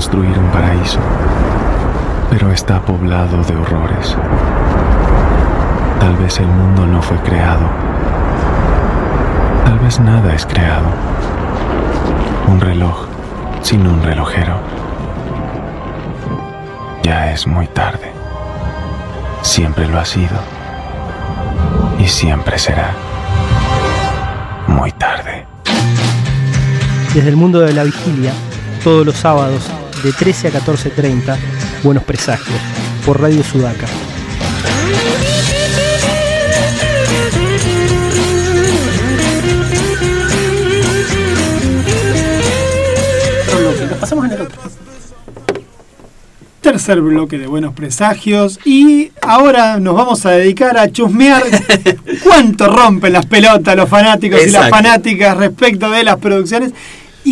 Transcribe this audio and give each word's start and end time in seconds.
construir 0.00 0.38
un 0.38 0.50
paraíso, 0.50 0.98
pero 2.30 2.50
está 2.50 2.80
poblado 2.80 3.44
de 3.44 3.54
horrores. 3.54 4.16
Tal 6.00 6.16
vez 6.16 6.40
el 6.40 6.46
mundo 6.46 6.86
no 6.86 7.02
fue 7.02 7.18
creado. 7.18 7.66
Tal 9.66 9.78
vez 9.78 10.00
nada 10.00 10.34
es 10.34 10.46
creado. 10.46 10.86
Un 12.48 12.62
reloj 12.62 13.08
sin 13.60 13.86
un 13.86 14.02
relojero. 14.02 14.54
Ya 17.02 17.32
es 17.32 17.46
muy 17.46 17.66
tarde. 17.66 18.10
Siempre 19.42 19.86
lo 19.86 20.00
ha 20.00 20.06
sido. 20.06 20.38
Y 21.98 22.08
siempre 22.08 22.58
será 22.58 22.94
muy 24.66 24.92
tarde. 24.92 25.46
Desde 27.12 27.28
el 27.28 27.36
mundo 27.36 27.60
de 27.60 27.74
la 27.74 27.84
vigilia, 27.84 28.32
todos 28.82 29.04
los 29.04 29.16
sábados 29.16 29.70
de 30.02 30.12
13 30.12 30.48
a 30.48 30.52
14.30, 30.52 31.36
Buenos 31.82 32.04
Presagios, 32.04 32.58
por 33.04 33.20
Radio 33.20 33.42
Sudaca. 33.44 33.86
Nos 43.88 43.98
pasamos 43.98 44.24
en 44.26 44.32
el 44.32 44.40
otro. 44.42 44.60
Tercer 46.60 47.00
bloque 47.00 47.38
de 47.38 47.46
Buenos 47.46 47.74
Presagios 47.74 48.60
y 48.64 49.12
ahora 49.22 49.80
nos 49.80 49.94
vamos 49.94 50.24
a 50.24 50.30
dedicar 50.30 50.78
a 50.78 50.90
chusmear 50.90 51.42
cuánto 52.22 52.68
rompen 52.68 53.14
las 53.14 53.26
pelotas 53.26 53.74
los 53.74 53.88
fanáticos 53.88 54.40
y 54.46 54.50
las 54.50 54.68
fanáticas 54.68 55.36
respecto 55.36 55.90
de 55.90 56.04
las 56.04 56.16
producciones 56.18 56.72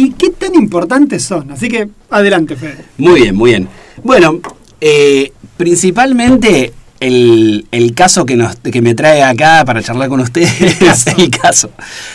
y 0.05 0.11
qué 0.13 0.31
tan 0.31 0.55
importantes 0.55 1.25
son. 1.25 1.51
Así 1.51 1.69
que 1.69 1.89
adelante, 2.11 2.57
Fede. 2.57 2.85
Muy 2.99 3.23
bien, 3.23 3.35
muy 3.35 3.51
bien. 3.51 3.69
Bueno, 4.05 4.41
eh, 4.81 5.33
principalmente 5.57 6.73
el, 7.01 7.67
el 7.71 7.95
caso 7.95 8.27
que, 8.27 8.37
nos, 8.37 8.57
que 8.57 8.81
me 8.83 8.95
trae 8.95 9.23
acá 9.23 9.65
para 9.65 9.83
charlar 9.83 10.09
con 10.09 10.21
ustedes 10.21 10.61
es 10.83 11.07
el 11.07 11.31
caso. 11.31 11.71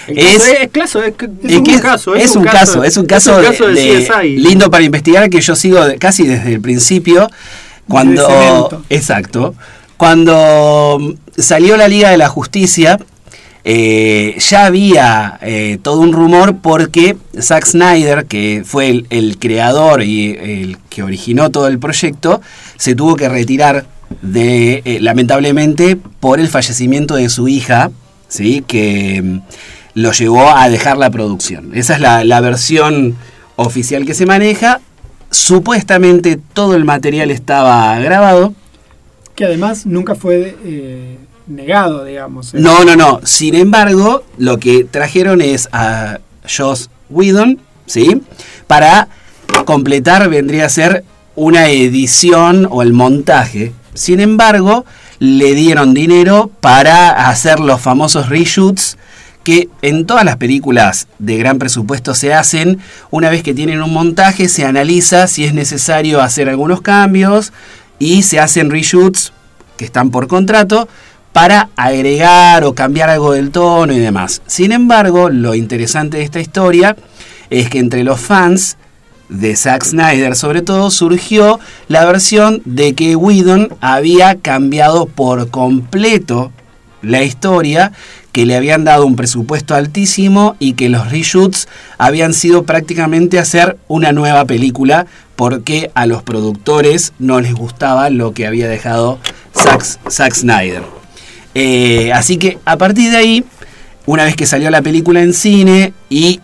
Es, 0.08 0.42
un 0.62 0.68
caso, 0.68 1.04
es 1.04 1.16
un 1.56 1.64
caso, 1.64 2.16
es 2.16 2.36
un 2.36 2.44
caso, 2.44 2.84
es 2.84 2.98
un 2.98 3.06
caso 3.06 3.68
de, 3.68 3.74
de- 3.74 4.08
CSI. 4.08 4.38
lindo 4.38 4.70
para 4.70 4.84
investigar 4.84 5.30
que 5.30 5.42
yo 5.42 5.56
sigo 5.56 5.80
casi 6.00 6.28
desde 6.28 6.54
el 6.54 6.62
principio. 6.62 7.30
Cuando. 7.88 8.84
Exacto. 8.90 9.56
Cuando 9.98 11.16
salió 11.38 11.78
la 11.78 11.88
Liga 11.88 12.10
de 12.10 12.18
la 12.18 12.28
Justicia, 12.28 13.00
eh, 13.66 14.36
ya 14.40 14.66
había 14.66 15.40
eh, 15.42 15.80
todo 15.82 16.02
un 16.02 16.12
rumor 16.12 16.58
porque 16.58 17.16
Zack 17.40 17.66
Snyder, 17.66 18.26
que 18.26 18.64
fue 18.66 19.06
el, 19.10 19.38
creador 19.40 20.04
y 20.04 20.32
el 20.32 20.78
que 20.90 21.02
originó 21.02 21.50
todo 21.50 21.68
el 21.68 21.80
proyecto, 21.80 22.42
se 22.78 22.94
tuvo 22.94 23.16
que 23.16 23.30
retirar 23.30 23.86
de, 24.22 24.82
eh, 24.84 25.00
lamentablemente, 25.00 25.96
por 25.96 26.42
el 26.42 26.50
fallecimiento 26.50 27.16
de 27.16 27.30
su 27.30 27.48
hija, 27.48 27.92
¿sí? 28.28 28.64
que 28.68 29.22
mm, 29.24 29.40
lo 29.94 30.12
llevó 30.12 30.50
a 30.50 30.68
dejar 30.70 30.98
la 30.98 31.10
producción. 31.10 31.72
Esa 31.74 31.96
es 31.96 32.02
la, 32.02 32.42
versión 32.42 33.16
oficial 33.56 34.06
que 34.06 34.14
se 34.14 34.26
maneja. 34.26 34.82
Supuestamente 35.32 36.38
todo 36.54 36.76
el 36.76 36.84
material 36.84 37.32
estaba 37.32 37.98
grabado. 38.00 38.54
Que 39.36 39.46
además 39.46 39.86
nunca 39.86 40.16
fue 40.16 40.58
negado, 41.48 42.04
digamos. 42.04 42.54
¿eh? 42.54 42.58
No, 42.60 42.84
no, 42.84 42.96
no. 42.96 43.22
Sin 43.24 43.56
embargo, 43.56 44.24
lo 44.38 44.60
que 44.60 44.84
trajeron 44.84 45.42
es 45.42 45.70
a 45.72 46.20
Joss 46.48 46.90
Whedon, 47.10 47.60
¿sí? 47.86 48.22
Para 48.68 49.08
completar 49.66 50.30
vendría 50.30 50.66
a 50.66 50.70
ser 50.70 51.04
una 51.36 51.70
edición 51.70 52.68
o 52.70 52.82
el 52.82 52.94
montaje. 52.94 53.74
Sin 53.94 54.20
embargo, 54.20 54.86
le 55.20 55.54
dieron 55.54 55.94
dinero 55.94 56.52
para 56.60 57.30
hacer 57.30 57.60
los 57.60 57.82
famosos 57.82 58.30
reshoots 58.30 58.98
que 59.44 59.70
en 59.82 60.06
todas 60.06 60.24
las 60.24 60.38
películas 60.38 61.08
de 61.20 61.38
gran 61.38 61.60
presupuesto 61.60 62.14
se 62.14 62.34
hacen. 62.34 62.80
Una 63.12 63.30
vez 63.30 63.44
que 63.44 63.54
tienen 63.54 63.82
un 63.82 63.92
montaje, 63.92 64.48
se 64.48 64.66
analiza 64.66 65.28
si 65.28 65.44
es 65.44 65.54
necesario 65.54 66.22
hacer 66.22 66.50
algunos 66.50 66.82
cambios 66.82 67.52
y 68.00 68.24
se 68.24 68.40
hacen 68.40 68.70
reshoots 68.70 69.34
que 69.78 69.86
están 69.86 70.12
por 70.12 70.28
contrato 70.28 70.88
para 71.34 71.70
agregar 71.76 72.64
o 72.64 72.74
cambiar 72.74 73.10
algo 73.10 73.34
del 73.34 73.52
tono 73.52 73.92
y 73.92 74.00
demás. 74.00 74.42
Sin 74.48 74.72
embargo, 74.72 75.30
lo 75.30 75.56
interesante 75.56 76.18
de 76.18 76.24
esta 76.24 76.40
historia 76.40 76.96
es 77.50 77.70
que 77.70 77.80
entre 77.80 78.04
los 78.04 78.20
fans 78.20 78.78
de 79.30 79.56
Zack 79.56 79.84
Snyder 79.84 80.36
sobre 80.36 80.62
todo 80.62 80.92
surgió 80.92 81.60
la 81.88 82.06
versión 82.06 82.62
de 82.66 82.94
que 82.94 83.16
Whedon 83.16 83.76
había 83.82 84.36
cambiado 84.36 85.08
por 85.08 85.50
completo 85.50 86.52
la 87.02 87.24
historia, 87.24 87.92
que 88.32 88.46
le 88.46 88.56
habían 88.56 88.84
dado 88.86 89.06
un 89.06 89.16
presupuesto 89.16 89.76
altísimo 89.76 90.56
y 90.60 90.74
que 90.74 90.90
los 90.90 91.12
reshoots 91.12 91.68
habían 91.98 92.34
sido 92.34 92.64
prácticamente 92.64 93.40
hacer 93.40 93.78
una 93.88 94.12
nueva 94.12 94.46
película 94.46 95.06
porque 95.36 95.92
a 95.96 96.06
los 96.06 96.24
productores 96.24 97.14
no 97.20 97.42
les 97.42 97.54
gustaba 97.54 98.10
lo 98.10 98.34
que 98.34 98.48
había 98.48 98.68
dejado 98.68 99.20
Zack, 99.54 99.84
Zack 100.10 100.34
Snyder. 100.34 101.03
Eh, 101.56 102.12
así 102.14 102.38
que 102.38 102.58
a 102.66 102.78
partir 102.78 103.12
de 103.12 103.18
ahí, 103.18 103.44
una 104.06 104.24
vez 104.24 104.36
que 104.36 104.46
salió 104.46 104.70
la 104.72 104.82
película 104.82 105.22
en 105.22 105.34
cine 105.34 105.94
y 106.10 106.40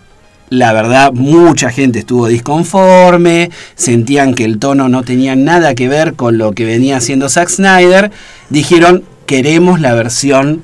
la 0.50 0.74
verdad 0.74 1.12
mucha 1.14 1.70
gente 1.72 2.00
estuvo 2.00 2.28
disconforme, 2.28 3.52
sentían 3.76 4.34
que 4.34 4.46
el 4.46 4.60
tono 4.60 4.90
no 4.90 5.04
tenía 5.04 5.36
nada 5.36 5.76
que 5.76 5.88
ver 5.88 6.14
con 6.16 6.38
lo 6.38 6.54
que 6.54 6.66
venía 6.66 6.98
haciendo 6.98 7.30
Zack 7.30 7.50
Snyder, 7.50 8.12
dijeron 8.50 9.04
queremos 9.26 9.80
la 9.80 9.94
versión 9.94 10.64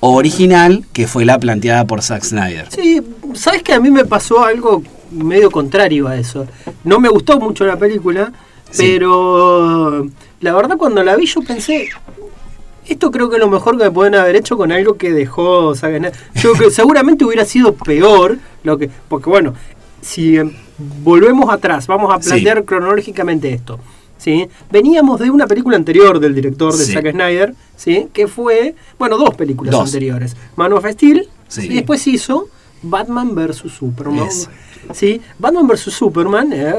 original 0.00 0.84
que 0.92 1.06
fue 1.06 1.24
la 1.24 1.38
planteada 1.38 1.84
por 1.86 2.02
Zack 2.02 2.22
Snyder. 2.24 2.66
Sí, 2.70 3.00
sabes 3.34 3.62
que 3.62 3.72
a 3.72 3.80
mí 3.80 3.90
me 3.90 4.04
pasó 4.04 4.44
algo 4.44 4.82
medio 5.10 5.50
contrario 5.50 6.08
a 6.08 6.16
eso. 6.16 6.46
No 6.84 7.00
me 7.00 7.08
gustó 7.08 7.40
mucho 7.40 7.64
la 7.64 7.76
película, 7.78 8.32
Sí. 8.70 8.82
pero 8.98 10.06
la 10.40 10.52
verdad 10.52 10.76
cuando 10.76 11.02
la 11.02 11.16
vi 11.16 11.26
yo 11.26 11.40
pensé, 11.42 11.88
esto 12.86 13.10
creo 13.10 13.28
que 13.28 13.36
es 13.36 13.40
lo 13.40 13.48
mejor 13.48 13.76
que 13.78 13.84
me 13.84 13.90
pueden 13.90 14.14
haber 14.14 14.36
hecho 14.36 14.56
con 14.56 14.72
algo 14.72 14.94
que 14.96 15.12
dejó 15.12 15.74
Zack 15.74 15.92
Snyder. 15.98 16.12
Yo 16.34 16.52
creo 16.52 16.68
que 16.68 16.74
seguramente 16.74 17.24
hubiera 17.24 17.44
sido 17.44 17.74
peor, 17.74 18.38
lo 18.62 18.78
que, 18.78 18.90
porque 19.08 19.30
bueno, 19.30 19.54
si 20.00 20.36
em, 20.36 20.52
volvemos 21.02 21.52
atrás, 21.52 21.86
vamos 21.86 22.12
a 22.14 22.20
Sí. 22.20 22.28
plantear 22.30 22.64
cronológicamente 22.64 23.52
esto. 23.52 23.78
¿sí? 24.16 24.48
Veníamos 24.70 25.20
de 25.20 25.28
una 25.30 25.46
película 25.46 25.76
anterior 25.76 26.18
del 26.18 26.34
director 26.34 26.72
de 26.74 26.84
Sí. 26.84 26.92
Zack 26.92 27.10
Snyder, 27.12 27.54
¿sí? 27.76 28.06
que 28.12 28.26
fue, 28.26 28.74
bueno, 28.98 29.18
dos 29.18 29.34
películas 29.34 29.72
Dos. 29.72 29.86
anteriores. 29.86 30.34
Man 30.56 30.72
of 30.72 30.86
Steel, 30.86 31.28
Sí. 31.48 31.66
y 31.70 31.74
después 31.74 32.06
hizo 32.06 32.48
Batman 32.82 33.34
vs. 33.34 33.70
Superman. 33.70 34.28
¿sí? 34.94 35.20
Batman 35.38 35.66
vs. 35.66 35.92
Superman, 35.92 36.52
eh, 36.54 36.74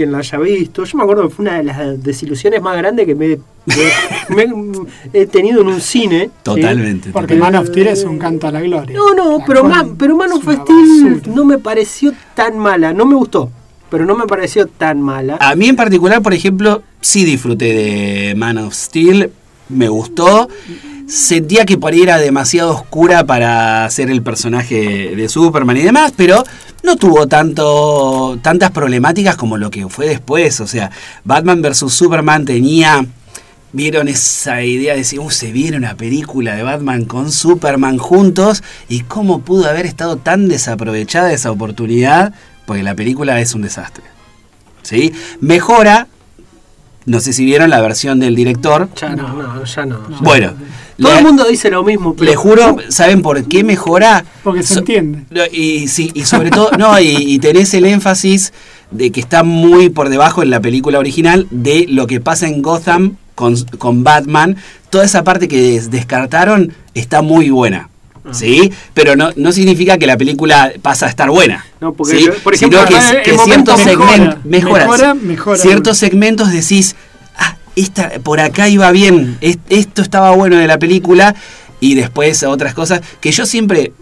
quien 0.00 0.12
la 0.12 0.18
haya 0.18 0.38
visto, 0.38 0.84
yo 0.84 0.96
me 0.98 1.04
acuerdo 1.04 1.28
que 1.28 1.34
fue 1.34 1.42
una 1.44 1.58
de 1.58 1.64
las 1.64 2.02
desilusiones 2.02 2.60
más 2.62 2.76
grandes 2.76 3.06
que 3.06 3.14
me, 3.14 3.28
me- 3.66 4.46
me- 4.46 4.88
he 5.12 5.26
tenido 5.26 5.60
en 5.60 5.68
un 5.68 5.80
cine. 5.80 6.24
¿sí? 6.24 6.30
Totalmente. 6.42 7.10
Porque 7.10 7.34
totalmente. 7.34 7.52
Man 7.52 7.54
of 7.62 7.68
Steel 7.68 7.86
es 7.88 8.04
un 8.04 8.18
canto 8.18 8.46
a 8.48 8.52
la 8.52 8.60
gloria. 8.60 8.96
No, 8.96 9.14
no, 9.14 9.38
La 9.38 9.44
pero 9.44 9.64
Man, 9.64 9.96
pero 9.96 10.16
Man 10.16 10.32
of 10.32 10.42
Steel 10.42 11.22
no 11.34 11.44
me 11.44 11.58
pareció 11.58 12.12
tan 12.34 12.58
mala, 12.58 12.92
no 12.92 13.04
me 13.06 13.14
gustó, 13.14 13.50
pero 13.90 14.04
no 14.06 14.16
me 14.16 14.26
pareció 14.26 14.66
tan 14.66 15.00
mala. 15.02 15.36
A 15.40 15.54
mí 15.54 15.68
en 15.68 15.76
particular, 15.76 16.22
por 16.22 16.32
ejemplo, 16.34 16.82
sí 17.00 17.24
disfruté 17.24 17.66
de 17.74 18.34
Man 18.36 18.58
of 18.58 18.74
Steel, 18.74 19.30
me 19.68 19.88
gustó. 19.88 20.48
Sentía 21.10 21.66
que 21.66 21.76
por 21.76 21.92
ahí 21.92 22.02
era 22.02 22.18
demasiado 22.18 22.70
oscura 22.70 23.26
para 23.26 23.90
ser 23.90 24.10
el 24.10 24.22
personaje 24.22 25.16
de 25.16 25.28
Superman 25.28 25.76
y 25.76 25.82
demás, 25.82 26.12
pero 26.16 26.44
no 26.84 26.94
tuvo 26.94 27.26
tanto, 27.26 28.38
tantas 28.42 28.70
problemáticas 28.70 29.34
como 29.34 29.56
lo 29.56 29.72
que 29.72 29.88
fue 29.88 30.06
después. 30.06 30.60
O 30.60 30.68
sea, 30.68 30.92
Batman 31.24 31.62
vs. 31.62 31.92
Superman 31.92 32.44
tenía. 32.44 33.04
Vieron 33.72 34.06
esa 34.06 34.62
idea 34.62 34.92
de 34.92 35.00
decir, 35.00 35.18
uh, 35.18 35.30
se 35.30 35.50
viene 35.50 35.76
una 35.76 35.96
película 35.96 36.54
de 36.54 36.62
Batman 36.62 37.04
con 37.06 37.32
Superman 37.32 37.98
juntos 37.98 38.62
y 38.88 39.00
cómo 39.00 39.40
pudo 39.40 39.68
haber 39.68 39.86
estado 39.86 40.16
tan 40.16 40.48
desaprovechada 40.48 41.32
esa 41.32 41.50
oportunidad, 41.50 42.34
porque 42.66 42.84
la 42.84 42.94
película 42.94 43.40
es 43.40 43.54
un 43.56 43.62
desastre. 43.62 44.04
¿sí? 44.82 45.12
Mejora, 45.40 46.06
no 47.04 47.18
sé 47.18 47.32
si 47.32 47.44
vieron 47.44 47.70
la 47.70 47.80
versión 47.80 48.20
del 48.20 48.36
director. 48.36 48.88
Ya 48.94 49.10
no, 49.16 49.34
no, 49.34 49.64
ya 49.64 49.86
no. 49.86 49.98
Bueno, 50.20 50.52
no. 50.52 50.79
Todo 51.00 51.12
le- 51.12 51.18
el 51.18 51.24
mundo 51.24 51.44
dice 51.48 51.70
lo 51.70 51.82
mismo, 51.82 52.14
pero 52.14 52.30
le 52.30 52.36
juro, 52.36 52.76
¿saben 52.88 53.22
por 53.22 53.42
qué 53.44 53.64
mejora? 53.64 54.24
Porque 54.42 54.62
se 54.62 54.74
So- 54.74 54.80
entiende. 54.80 55.24
Y, 55.52 55.88
sí, 55.88 56.10
y 56.14 56.24
sobre 56.24 56.50
todo, 56.50 56.70
no, 56.78 56.98
y, 57.00 57.08
y 57.16 57.38
tenés 57.38 57.72
el 57.74 57.84
énfasis 57.86 58.52
de 58.90 59.10
que 59.10 59.20
está 59.20 59.42
muy 59.42 59.88
por 59.88 60.08
debajo 60.08 60.42
en 60.42 60.50
la 60.50 60.60
película 60.60 60.98
original 60.98 61.46
de 61.50 61.86
lo 61.88 62.06
que 62.06 62.20
pasa 62.20 62.46
en 62.48 62.60
Gotham 62.62 63.16
con, 63.34 63.56
con 63.78 64.04
Batman. 64.04 64.56
Toda 64.90 65.04
esa 65.04 65.24
parte 65.24 65.48
que 65.48 65.60
des- 65.60 65.90
descartaron 65.90 66.72
está 66.94 67.22
muy 67.22 67.50
buena. 67.50 67.88
¿sí? 68.32 68.70
Pero 68.92 69.16
no, 69.16 69.30
no 69.36 69.50
significa 69.50 69.96
que 69.96 70.06
la 70.06 70.16
película 70.18 70.72
pasa 70.82 71.06
a 71.06 71.08
estar 71.08 71.30
buena. 71.30 71.64
No, 71.80 71.94
porque 71.94 72.18
¿sí? 72.18 72.26
yo- 72.26 72.34
por 72.44 72.54
ejemplo, 72.54 72.80
Sino 72.86 73.22
que, 73.22 73.38
ciertos 73.38 73.84
mejora, 73.84 74.06
segmentos 74.12 74.44
mejora, 74.44 74.84
mejora, 74.84 75.14
mejora. 75.14 75.58
ciertos 75.58 75.96
segmentos 75.96 76.52
decís, 76.52 76.94
ah, 76.94 77.09
por 78.22 78.40
acá 78.40 78.68
iba 78.68 78.90
bien, 78.92 79.38
es- 79.40 79.58
esto 79.68 80.02
estaba 80.02 80.30
bueno 80.32 80.56
de 80.56 80.66
la 80.66 80.78
película, 80.78 81.34
y 81.80 81.94
después 81.94 82.42
otras 82.42 82.74
cosas 82.74 83.00
que 83.20 83.32
yo 83.32 83.46
siempre, 83.46 83.92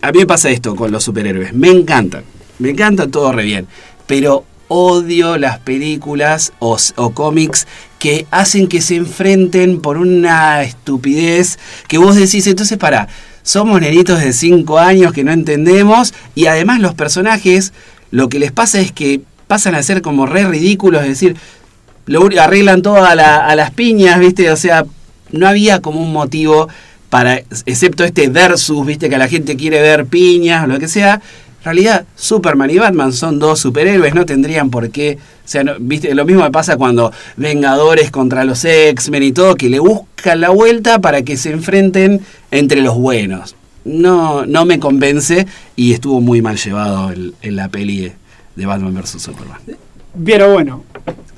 a 0.00 0.12
mí 0.12 0.20
me 0.20 0.26
pasa 0.26 0.50
esto 0.50 0.74
con 0.76 0.90
los 0.90 1.04
superhéroes, 1.04 1.52
me 1.52 1.68
encantan, 1.68 2.24
me 2.58 2.70
encantan 2.70 3.10
todo 3.10 3.32
re 3.32 3.44
bien, 3.44 3.66
pero 4.06 4.44
odio 4.68 5.38
las 5.38 5.58
películas 5.58 6.52
o 6.58 6.78
cómics 7.14 7.66
que 7.98 8.26
hacen 8.30 8.68
que 8.68 8.80
se 8.82 8.96
enfrenten 8.96 9.80
por 9.80 9.96
una 9.96 10.62
estupidez 10.62 11.58
que 11.88 11.98
vos 11.98 12.16
decís, 12.16 12.46
entonces 12.46 12.76
para, 12.78 13.08
somos 13.42 13.80
nenitos 13.80 14.20
de 14.20 14.32
5 14.32 14.78
años 14.78 15.12
que 15.12 15.24
no 15.24 15.32
entendemos 15.32 16.12
y 16.34 16.46
además 16.46 16.80
los 16.80 16.94
personajes 16.94 17.72
lo 18.10 18.28
que 18.28 18.38
les 18.38 18.52
pasa 18.52 18.78
es 18.80 18.92
que 18.92 19.22
pasan 19.46 19.74
a 19.74 19.82
ser 19.82 20.02
como 20.02 20.26
re 20.26 20.46
ridículos, 20.46 21.02
es 21.02 21.08
decir, 21.08 21.36
lo 22.08 22.28
arreglan 22.40 22.82
todo 22.82 23.04
a, 23.04 23.14
la- 23.14 23.46
a 23.46 23.54
las 23.54 23.70
piñas, 23.70 24.18
¿viste? 24.18 24.50
O 24.50 24.56
sea, 24.56 24.84
no 25.30 25.46
había 25.46 25.80
como 25.80 26.00
un 26.02 26.12
motivo 26.12 26.68
para, 27.10 27.36
excepto 27.66 28.04
este 28.04 28.28
versus, 28.28 28.84
¿viste? 28.84 29.08
Que 29.08 29.16
la 29.18 29.28
gente 29.28 29.56
quiere 29.56 29.80
ver 29.80 30.06
piñas 30.06 30.66
lo 30.68 30.78
que 30.78 30.88
sea. 30.88 31.14
En 31.60 31.64
realidad, 31.64 32.04
Superman 32.16 32.70
y 32.70 32.78
Batman 32.78 33.12
son 33.12 33.38
dos 33.38 33.60
superhéroes, 33.60 34.14
no 34.14 34.24
tendrían 34.24 34.70
por 34.70 34.90
qué. 34.90 35.18
O 35.44 35.48
sea, 35.48 35.64
no- 35.64 35.74
¿viste? 35.78 36.14
Lo 36.14 36.24
mismo 36.24 36.42
me 36.42 36.50
pasa 36.50 36.76
cuando 36.76 37.12
Vengadores 37.36 38.10
contra 38.10 38.44
los 38.44 38.64
X-Men 38.64 39.22
y 39.22 39.32
todo, 39.32 39.54
que 39.54 39.68
le 39.68 39.78
buscan 39.78 40.40
la 40.40 40.50
vuelta 40.50 41.00
para 41.00 41.22
que 41.22 41.36
se 41.36 41.50
enfrenten 41.50 42.20
entre 42.50 42.80
los 42.80 42.96
buenos. 42.96 43.54
No, 43.84 44.44
no 44.44 44.64
me 44.66 44.78
convence 44.78 45.46
y 45.76 45.92
estuvo 45.94 46.20
muy 46.20 46.42
mal 46.42 46.56
llevado 46.58 47.10
en 47.12 47.56
la 47.56 47.68
peli 47.68 48.12
de 48.54 48.66
Batman 48.66 48.94
vs. 48.94 49.22
Superman. 49.22 49.58
Pero 50.24 50.52
bueno, 50.52 50.84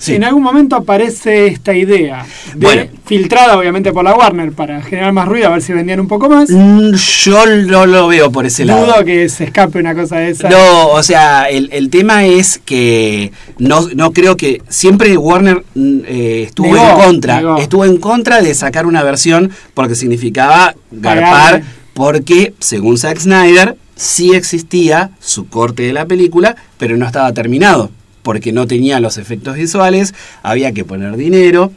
Sí. 0.01 0.15
en 0.15 0.25
algún 0.25 0.43
momento 0.43 0.77
aparece 0.77 1.47
esta 1.47 1.75
idea, 1.75 2.25
de- 2.55 2.59
Bueno. 2.67 2.83
filtrada 3.05 3.59
obviamente 3.59 3.93
por 3.93 4.03
la 4.03 4.15
Warner 4.15 4.51
para 4.53 4.81
generar 4.83 5.13
más 5.13 5.29
ruido, 5.29 5.49
a 5.49 5.51
ver 5.51 5.63
si 5.63 5.75
vendían 5.75 6.01
un 6.01 6.09
poco 6.09 6.29
más. 6.31 6.49
Mm, 6.51 6.95
Yo 6.95 7.47
no 7.47 7.85
lo 7.85 8.09
veo 8.09 8.33
por 8.33 8.47
ese 8.47 8.65
lado. 8.65 8.87
Dudo 8.87 9.05
que 9.05 9.29
se 9.29 9.45
escape 9.45 9.79
una 9.79 9.95
cosa 9.95 10.17
de 10.17 10.31
esa. 10.31 10.49
No, 10.49 10.89
o 10.89 11.03
sea, 11.03 11.45
el, 11.51 11.69
el 11.73 11.91
tema 11.91 12.25
es 12.25 12.59
que 12.65 13.31
no, 13.59 13.89
no 13.95 14.13
creo 14.13 14.37
que 14.39 14.63
siempre 14.71 15.17
Warner 15.19 15.65
mm, 15.75 15.99
eh, 16.07 16.45
estuvo 16.47 16.73
Negó, 16.75 16.89
en 16.89 16.97
contra, 17.07 17.37
negó. 17.37 17.59
estuvo 17.59 17.85
en 17.85 17.97
contra 17.99 18.41
de 18.41 18.55
sacar 18.55 18.87
una 18.87 19.03
versión 19.03 19.51
porque 19.75 19.95
significaba 19.95 20.75
garpar, 20.91 21.63
porque 21.93 22.55
según 22.59 22.97
Zack 22.97 23.19
Snyder 23.19 23.77
sí 23.97 24.33
existía 24.35 25.11
su 25.21 25.47
corte 25.49 25.83
de 25.83 25.93
la 25.93 26.07
película, 26.07 26.57
pero 26.79 26.97
no 26.97 27.05
estaba 27.05 27.33
terminado, 27.35 27.91
porque 28.31 28.53
no 28.53 28.69
tenía 28.69 29.01
los 29.01 29.19
efectos 29.19 29.57
visuales, 29.57 30.15
había 30.45 30.71
que 30.71 30.85
poner 30.85 31.17
dinero. 31.17 31.73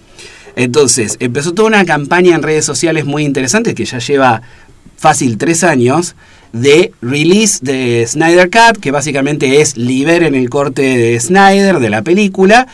Entonces, 0.56 1.18
empezó 1.20 1.54
toda 1.54 1.68
una 1.68 1.84
campaña 1.84 2.36
en 2.36 2.44
redes 2.44 2.64
sociales 2.64 3.06
muy 3.06 3.24
interesante 3.24 3.74
que 3.74 3.86
ya 3.86 3.98
lleva 3.98 4.44
fácil 4.96 5.40
tres 5.40 5.64
años 5.64 6.16
de 6.52 6.92
release 7.02 7.58
de 7.64 8.06
Snyder 8.08 8.52
Cut, 8.52 8.80
que 8.80 8.92
básicamente 8.92 9.62
es 9.62 9.78
liberen 9.78 10.36
el 10.36 10.52
corte 10.52 10.84
de 10.84 11.20
Snyder 11.20 11.80
de 11.80 11.90
la 11.90 12.04
película. 12.04 12.68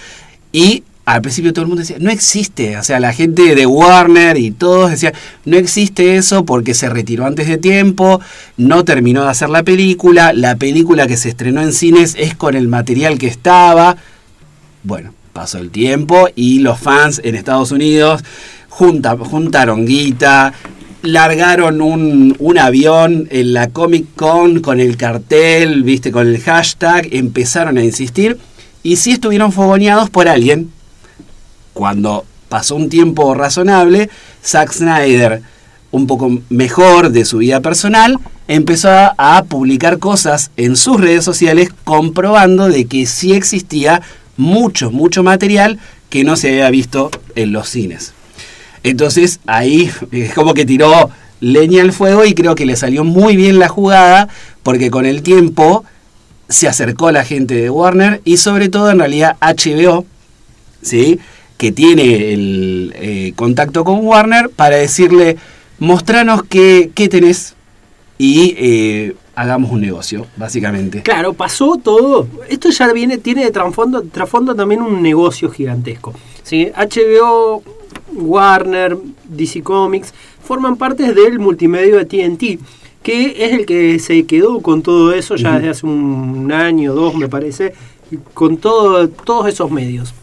Y 0.51 0.83
al 1.13 1.21
principio 1.21 1.53
todo 1.53 1.63
el 1.63 1.69
mundo 1.69 1.81
decía, 1.81 1.97
no 1.99 2.11
existe. 2.11 2.77
O 2.77 2.83
sea, 2.83 2.99
la 2.99 3.13
gente 3.13 3.55
de 3.55 3.65
Warner 3.65 4.37
y 4.37 4.51
todos 4.51 4.91
decían, 4.91 5.13
no 5.45 5.57
existe 5.57 6.17
eso 6.17 6.45
porque 6.45 6.73
se 6.73 6.87
retiró 6.89 7.25
antes 7.25 7.47
de 7.47 7.57
tiempo, 7.57 8.21
no 8.57 8.85
terminó 8.85 9.23
de 9.23 9.29
hacer 9.29 9.49
la 9.49 9.63
película, 9.63 10.33
la 10.33 10.55
película 10.55 11.07
que 11.07 11.17
se 11.17 11.29
estrenó 11.29 11.61
en 11.61 11.73
cines 11.73 12.15
es 12.17 12.35
con 12.35 12.55
el 12.55 12.67
material 12.67 13.17
que 13.17 13.27
estaba. 13.27 13.97
Bueno, 14.83 15.13
pasó 15.33 15.57
el 15.57 15.71
tiempo 15.71 16.27
y 16.35 16.59
los 16.59 16.79
fans 16.79 17.21
en 17.23 17.35
Estados 17.35 17.71
Unidos 17.71 18.23
junta- 18.69 19.17
juntaron 19.17 19.85
guita, 19.85 20.53
largaron 21.01 21.81
un, 21.81 22.35
un 22.39 22.57
avión 22.57 23.27
en 23.31 23.53
la 23.53 23.69
Comic 23.69 24.05
Con 24.15 24.59
con 24.59 24.79
el 24.79 24.95
cartel, 24.95 25.83
viste, 25.83 26.11
con 26.11 26.27
el 26.27 26.39
hashtag, 26.41 27.07
empezaron 27.13 27.77
a 27.77 27.83
insistir 27.83 28.37
y 28.83 28.97
sí 28.97 29.11
estuvieron 29.11 29.51
fogoneados 29.51 30.09
por 30.09 30.27
alguien. 30.27 30.69
Cuando 31.79 32.25
pasó 32.49 32.75
un 32.75 32.89
tiempo 32.89 33.33
razonable, 33.33 34.09
Zack 34.43 34.73
Snyder, 34.73 35.41
un 35.91 36.07
poco 36.07 36.41
mejor 36.49 37.09
de 37.09 37.23
su 37.23 37.37
vida 37.37 37.61
personal, 37.61 38.19
empezó 38.49 38.89
a, 38.89 39.45
publicar 39.47 39.97
cosas 39.97 40.51
en 40.57 40.75
sus 40.75 40.99
redes 40.99 41.23
sociales 41.23 41.69
comprobando 41.85 42.67
de 42.67 42.83
que 42.83 43.05
sí 43.05 43.31
existía 43.31 44.01
mucho, 44.35 44.91
mucho 44.91 45.23
material 45.23 45.79
que 46.09 46.25
no 46.25 46.35
se 46.35 46.49
había 46.49 46.69
visto 46.69 47.11
en 47.35 47.53
los 47.53 47.69
cines. 47.69 48.11
Entonces 48.83 49.39
ahí 49.47 49.89
es 50.11 50.33
como 50.33 50.53
que 50.53 50.65
tiró 50.65 51.09
leña 51.39 51.81
al 51.81 51.93
fuego 51.93 52.25
y 52.25 52.33
creo 52.33 52.55
que 52.55 52.65
le 52.65 52.75
salió 52.75 53.05
muy 53.05 53.37
bien 53.37 53.57
la 53.57 53.69
jugada 53.69 54.27
porque 54.63 54.91
con 54.91 55.05
el 55.05 55.23
tiempo 55.23 55.85
se 56.49 56.67
acercó 56.67 57.09
la 57.13 57.23
gente 57.23 57.53
de 57.53 57.69
Warner 57.69 58.19
y 58.25 58.35
sobre 58.35 58.67
todo 58.67 58.91
en 58.91 58.99
realidad 58.99 59.37
HBO, 59.39 60.05
¿sí? 60.81 61.21
Que 61.59 61.73
tiene 61.73 62.31
el 62.31 62.93
eh, 62.95 63.33
contacto 63.35 63.83
con 63.83 63.99
Warner 63.99 64.49
para 64.49 64.77
decirle, 64.77 65.35
mostranos 65.77 66.43
qué, 66.43 66.89
qué 66.95 67.09
tenés 67.09 67.53
y 68.17 68.55
eh, 68.57 69.15
hagamos 69.35 69.69
un 69.69 69.81
negocio, 69.81 70.25
básicamente. 70.37 71.01
Claro, 71.01 71.33
pasó 71.33 71.75
todo. 71.75 72.27
Esto 72.47 72.69
ya 72.69 72.93
viene, 72.93 73.17
tiene 73.17 73.43
de 73.43 73.51
trasfondo, 73.51 74.03
trasfondo 74.03 74.55
también 74.55 74.81
un 74.81 75.01
negocio 75.01 75.51
gigantesco. 75.51 76.13
¿sí? 76.43 76.71
HBO, 76.73 77.61
Warner, 78.13 78.97
DC 79.25 79.61
Comics 79.61 80.13
forman 80.41 80.77
parte 80.77 81.13
del 81.13 81.39
multimedio 81.39 81.97
de 81.97 82.05
TNT, 82.05 82.57
que 83.03 83.45
es 83.45 83.51
el 83.51 83.65
que 83.65 83.99
se 83.99 84.25
quedó 84.25 84.61
con 84.61 84.81
todo 84.81 85.11
eso 85.11 85.35
ya 85.35 85.55
desde 85.55 85.71
hace 85.71 85.85
un 85.85 86.49
año, 86.53 86.93
dos 86.93 87.15
me 87.15 87.27
parece, 87.27 87.73
con 88.33 88.55
todo, 88.55 89.09
todos 89.09 89.49
esos 89.49 89.69
medios. 89.69 90.13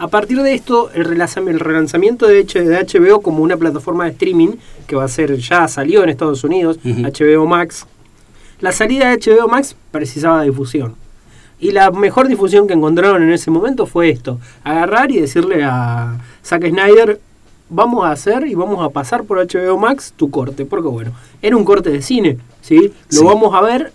A 0.00 0.08
partir 0.08 0.40
de 0.42 0.54
esto, 0.54 0.90
el 0.94 1.04
relanzam- 1.04 1.48
el 1.50 1.60
relanzamiento 1.60 2.26
de, 2.26 2.42
de 2.44 2.78
HBO 2.86 3.20
como 3.20 3.42
una 3.42 3.58
plataforma 3.58 4.04
de 4.04 4.12
streaming, 4.12 4.52
que 4.86 4.96
va 4.96 5.04
a 5.04 5.08
ser, 5.08 5.36
ya 5.36 5.68
salió 5.68 6.02
en 6.02 6.08
Estados 6.08 6.42
Unidos. 6.42 6.78
HBO 6.82 7.46
Max, 7.46 7.86
la 8.60 8.72
salida 8.72 9.10
de 9.10 9.18
HBO 9.18 9.46
Max 9.46 9.76
precisaba 9.90 10.42
difusión. 10.42 10.94
Y 11.58 11.72
la 11.72 11.90
mejor 11.90 12.28
difusión 12.28 12.66
que 12.66 12.72
encontraron 12.72 13.22
en 13.22 13.30
ese 13.30 13.50
momento 13.50 13.84
fue 13.84 14.08
esto: 14.08 14.40
agarrar 14.64 15.10
y 15.10 15.20
decirle 15.20 15.62
a 15.62 16.18
Zack 16.42 16.66
Snyder, 16.70 17.20
vamos 17.68 18.06
a 18.06 18.12
hacer 18.12 18.46
y 18.46 18.54
vamos 18.54 18.82
a 18.82 18.88
pasar 18.88 19.24
por 19.24 19.36
HBO 19.38 19.76
Max 19.76 20.14
tu 20.16 20.30
corte. 20.30 20.64
Porque 20.64 20.88
bueno, 20.88 21.12
era 21.42 21.54
un 21.58 21.64
corte 21.64 21.90
de 21.90 22.00
cine, 22.00 22.38
¿sí? 22.62 22.90
Lo 23.10 23.18
Sí. 23.18 23.24
vamos 23.24 23.54
a 23.54 23.60
ver 23.60 23.92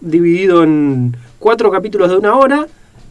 dividido 0.00 0.64
en 0.64 1.16
cuatro 1.38 1.70
capítulos 1.70 2.10
de 2.10 2.16
una 2.16 2.34
hora 2.36 2.66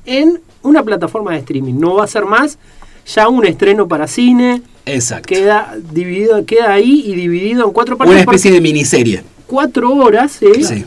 en 0.07 0.41
una 0.63 0.81
plataforma 0.83 1.33
de 1.33 1.39
streaming. 1.39 1.75
No 1.75 1.95
va 1.95 2.05
a 2.05 2.07
ser 2.07 2.25
más 2.25 2.57
ya 3.05 3.27
un 3.27 3.45
estreno 3.45 3.87
para 3.87 4.07
cine. 4.07 4.63
Exacto. 4.85 5.27
Queda 5.27 5.77
dividido, 5.91 6.43
queda 6.45 6.71
ahí 6.71 7.03
y 7.05 7.13
dividido 7.13 7.65
en 7.65 7.71
cuatro 7.71 7.97
partes. 7.97 8.13
Una 8.13 8.21
especie 8.21 8.51
de 8.51 8.61
miniserie. 8.61 9.23
cuatro 9.45 9.93
horas, 9.93 10.31
¿sí? 10.31 10.63
Sí. 10.63 10.85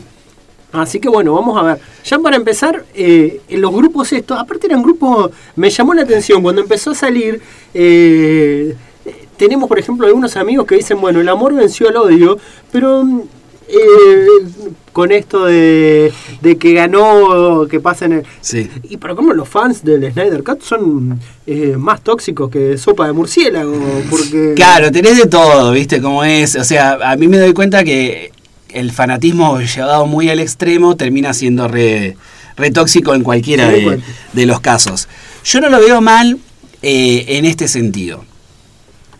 Así 0.71 0.99
que 0.99 1.09
bueno, 1.09 1.33
vamos 1.33 1.57
a 1.57 1.63
ver. 1.63 1.79
Ya 2.05 2.17
para 2.19 2.35
empezar, 2.35 2.85
eh, 2.93 3.41
en 3.49 3.61
los 3.61 3.71
grupos 3.73 4.11
estos, 4.13 4.39
aparte 4.39 4.67
eran 4.67 4.81
grupos, 4.81 5.31
me 5.55 5.69
llamó 5.69 5.93
la 5.93 6.03
atención 6.03 6.41
cuando 6.41 6.61
empezó 6.61 6.91
a 6.91 6.95
salir, 6.95 7.41
eh, 7.73 8.75
tenemos 9.37 9.67
por 9.67 9.79
ejemplo 9.79 10.07
algunos 10.07 10.37
amigos 10.37 10.65
que 10.65 10.75
dicen, 10.75 11.01
bueno, 11.01 11.19
el 11.19 11.27
amor 11.27 11.53
venció 11.53 11.89
al 11.89 11.97
odio, 11.97 12.37
pero 12.71 13.03
mm, 13.03 13.21
eh, 13.71 14.25
con 14.91 15.11
esto 15.11 15.45
de, 15.45 16.11
de 16.41 16.57
que 16.57 16.73
ganó, 16.73 17.65
que 17.69 17.79
pasa 17.79 18.05
en 18.05 18.11
el... 18.13 18.23
Sí. 18.41 18.69
Y 18.89 18.97
pero 18.97 19.15
como 19.15 19.33
los 19.33 19.47
fans 19.47 19.83
del 19.83 20.11
Snyder 20.11 20.43
Cut 20.43 20.61
son 20.61 21.19
eh, 21.47 21.75
más 21.77 22.03
tóxicos 22.03 22.49
que 22.51 22.77
sopa 22.77 23.07
de 23.07 23.13
murciélago, 23.13 23.73
porque... 24.09 24.53
Claro, 24.55 24.91
tenés 24.91 25.17
de 25.17 25.27
todo, 25.27 25.71
¿viste? 25.71 26.01
Cómo 26.01 26.23
es. 26.23 26.55
O 26.55 26.63
sea, 26.63 26.97
a 27.03 27.15
mí 27.15 27.27
me 27.27 27.37
doy 27.37 27.53
cuenta 27.53 27.83
que 27.83 28.31
el 28.69 28.91
fanatismo 28.91 29.59
llevado 29.61 30.05
muy 30.05 30.29
al 30.29 30.39
extremo 30.39 30.95
termina 30.97 31.33
siendo 31.33 31.67
re, 31.67 32.15
re 32.57 32.71
tóxico 32.71 33.13
en 33.13 33.23
cualquiera 33.23 33.69
Sí, 33.69 33.75
de, 33.79 33.83
bueno. 33.85 34.03
de 34.33 34.45
los 34.45 34.59
casos. 34.59 35.07
Yo 35.43 35.61
no 35.61 35.69
lo 35.69 35.79
veo 35.79 36.01
mal 36.01 36.37
eh, 36.81 37.25
en 37.29 37.45
este 37.45 37.67
sentido. 37.67 38.23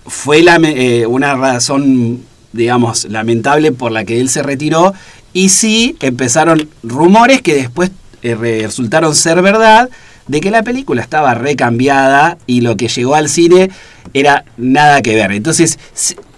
Fue 0.06 0.42
lame- 0.42 0.74
eh, 0.76 1.06
una 1.06 1.36
razón, 1.36 2.24
digamos, 2.54 3.06
lamentable 3.06 3.72
por 3.72 3.92
la 3.92 4.04
que 4.04 4.20
él 4.20 4.30
se 4.30 4.44
retiró 4.44 4.94
y 5.34 5.50
sí 5.50 5.96
empezaron 6.00 6.68
rumores 6.84 7.42
que 7.42 7.56
después 7.56 7.92
eh, 8.22 8.36
resultaron 8.36 9.16
ser 9.16 9.42
verdad 9.42 9.90
de 10.28 10.42
que 10.42 10.52
la 10.52 10.64
película 10.64 11.02
estaba 11.02 11.34
recambiada 11.34 12.38
y 12.46 12.62
lo 12.62 12.78
que 12.78 12.88
llegó 12.88 13.16
al 13.16 13.30
cine 13.30 13.70
era 14.14 14.46
nada 14.58 15.02
que 15.02 15.16
ver. 15.16 15.32
Entonces, 15.32 15.80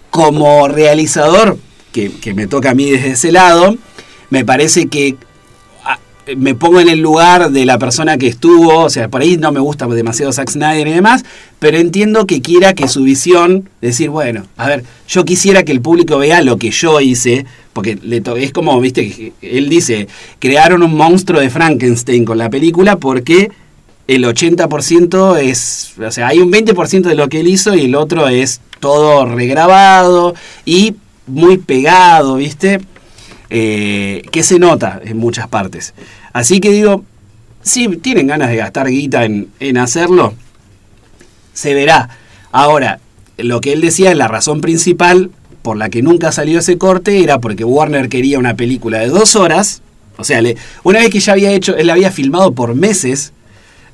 como 0.09 0.67
realizador, 0.67 1.57
que, 1.91 2.11
que 2.11 2.33
me 2.33 2.47
toca 2.47 2.71
a 2.71 2.73
mí 2.75 2.89
desde 2.89 3.11
ese 3.11 3.31
lado, 3.31 3.75
me 4.29 4.45
parece 4.45 4.87
que 4.87 5.15
me 6.37 6.55
pongo 6.55 6.79
en 6.79 6.89
el 6.89 6.99
lugar 6.99 7.51
de 7.51 7.65
la 7.65 7.77
persona 7.77 8.17
que 8.17 8.27
estuvo, 8.27 8.79
o 8.79 8.89
sea, 8.89 9.09
por 9.09 9.21
ahí 9.21 9.37
no 9.37 9.51
me 9.51 9.59
gusta 9.59 9.87
demasiado 9.87 10.31
Zack 10.31 10.49
Snyder 10.49 10.87
y 10.87 10.93
demás, 10.93 11.25
pero 11.59 11.77
entiendo 11.77 12.25
que 12.25 12.41
quiera 12.41 12.73
que 12.73 12.87
su 12.87 13.03
visión, 13.03 13.69
decir, 13.81 14.09
bueno, 14.09 14.45
a 14.55 14.67
ver, 14.67 14.83
yo 15.07 15.25
quisiera 15.25 15.63
que 15.63 15.71
el 15.71 15.81
público 15.81 16.17
vea 16.17 16.41
lo 16.41 16.57
que 16.57 16.71
yo 16.71 17.01
hice, 17.01 17.45
porque 17.73 17.97
es 18.37 18.51
como, 18.53 18.79
viste, 18.79 19.33
él 19.41 19.69
dice, 19.69 20.07
crearon 20.39 20.83
un 20.83 20.95
monstruo 20.95 21.41
de 21.41 21.49
Frankenstein 21.49 22.23
con 22.23 22.37
la 22.37 22.49
película 22.49 22.97
porque 22.97 23.51
el 24.07 24.23
80% 24.23 25.39
es, 25.39 25.93
o 25.99 26.11
sea, 26.11 26.27
hay 26.27 26.39
un 26.39 26.51
20% 26.51 27.01
de 27.01 27.15
lo 27.15 27.27
que 27.29 27.41
él 27.41 27.47
hizo 27.47 27.75
y 27.75 27.85
el 27.85 27.95
otro 27.95 28.27
es 28.27 28.61
todo 28.79 29.25
regrabado 29.25 30.35
y 30.65 30.95
muy 31.25 31.57
pegado, 31.57 32.35
¿viste? 32.35 32.79
Eh, 33.55 34.23
que 34.31 34.41
se 34.41 34.57
nota 34.57 34.99
en 35.05 35.17
muchas 35.17 35.47
partes. 35.47 35.93
Así 36.33 36.59
que 36.59 36.71
digo, 36.71 37.05
si 37.61 37.87
tienen 37.97 38.25
ganas 38.25 38.49
de 38.49 38.55
gastar 38.55 38.87
guita 38.87 39.25
en, 39.25 39.77
hacerlo, 39.77 40.33
se 41.53 41.75
verá. 41.75 42.09
Ahora, 42.51 42.99
lo 43.37 43.61
que 43.61 43.73
él 43.73 43.81
decía, 43.81 44.15
la 44.15 44.27
razón 44.27 44.59
principal 44.59 45.29
por 45.61 45.77
la 45.77 45.89
que 45.89 46.01
nunca 46.01 46.31
salió 46.31 46.57
ese 46.57 46.79
corte 46.79 47.23
era 47.23 47.39
porque 47.41 47.63
Warner 47.63 48.09
quería 48.09 48.39
una 48.39 48.55
película 48.55 48.97
de 48.97 49.09
dos 49.09 49.35
horas. 49.35 49.83
O 50.17 50.23
sea, 50.23 50.41
una 50.81 50.97
vez 50.97 51.11
que 51.11 51.19
ya 51.19 51.33
había 51.33 51.51
hecho, 51.51 51.77
él 51.77 51.91
había 51.91 52.09
filmado 52.09 52.53
por 52.53 52.73
meses, 52.73 53.33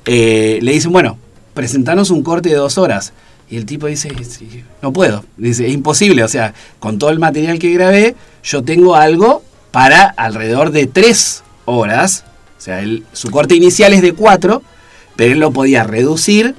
eh, 0.06 0.58
le 0.62 0.72
dicen, 0.72 0.90
bueno, 0.90 1.18
presentanos 1.52 2.08
un 2.08 2.22
corte 2.22 2.48
de 2.48 2.54
dos 2.54 2.78
horas. 2.78 3.12
Y 3.50 3.58
el 3.58 3.66
tipo 3.66 3.88
dice, 3.88 4.08
"Sí, 4.24 4.62
no 4.80 4.90
puedo. 4.90 5.22
Dice, 5.36 5.66
es 5.66 5.74
imposible. 5.74 6.24
O 6.24 6.28
sea, 6.28 6.54
con 6.78 6.98
todo 6.98 7.10
el 7.10 7.18
material 7.18 7.58
que 7.58 7.74
grabé, 7.74 8.14
yo 8.42 8.62
tengo 8.62 8.96
algo 8.96 9.42
para 9.70 10.04
alrededor 10.04 10.70
de 10.70 10.86
tres 10.86 11.42
horas. 11.64 12.24
O 12.58 12.60
sea, 12.60 12.80
él- 12.80 13.04
su 13.12 13.30
corte 13.30 13.54
inicial 13.54 13.92
es 13.92 14.02
de 14.02 14.12
cuatro, 14.12 14.62
pero 15.16 15.32
él 15.32 15.40
lo 15.40 15.50
podía 15.52 15.84
reducir, 15.84 16.54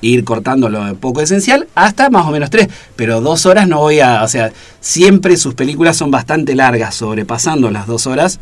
ir 0.00 0.24
cortando 0.24 0.68
lo 0.68 0.94
poco 0.96 1.20
esencial, 1.20 1.66
hasta 1.74 2.10
más 2.10 2.26
o 2.26 2.30
menos 2.30 2.50
tres. 2.50 2.68
Pero 2.96 3.20
dos 3.20 3.46
horas 3.46 3.66
no 3.68 3.78
voy 3.80 4.00
a... 4.00 4.22
O 4.22 4.28
sea, 4.28 4.52
siempre 4.80 5.36
sus 5.36 5.54
películas 5.54 5.96
son 5.96 6.10
bastante 6.10 6.54
largas, 6.54 6.94
sobrepasando 6.94 7.70
las 7.70 7.86
dos 7.86 8.06
horas. 8.06 8.38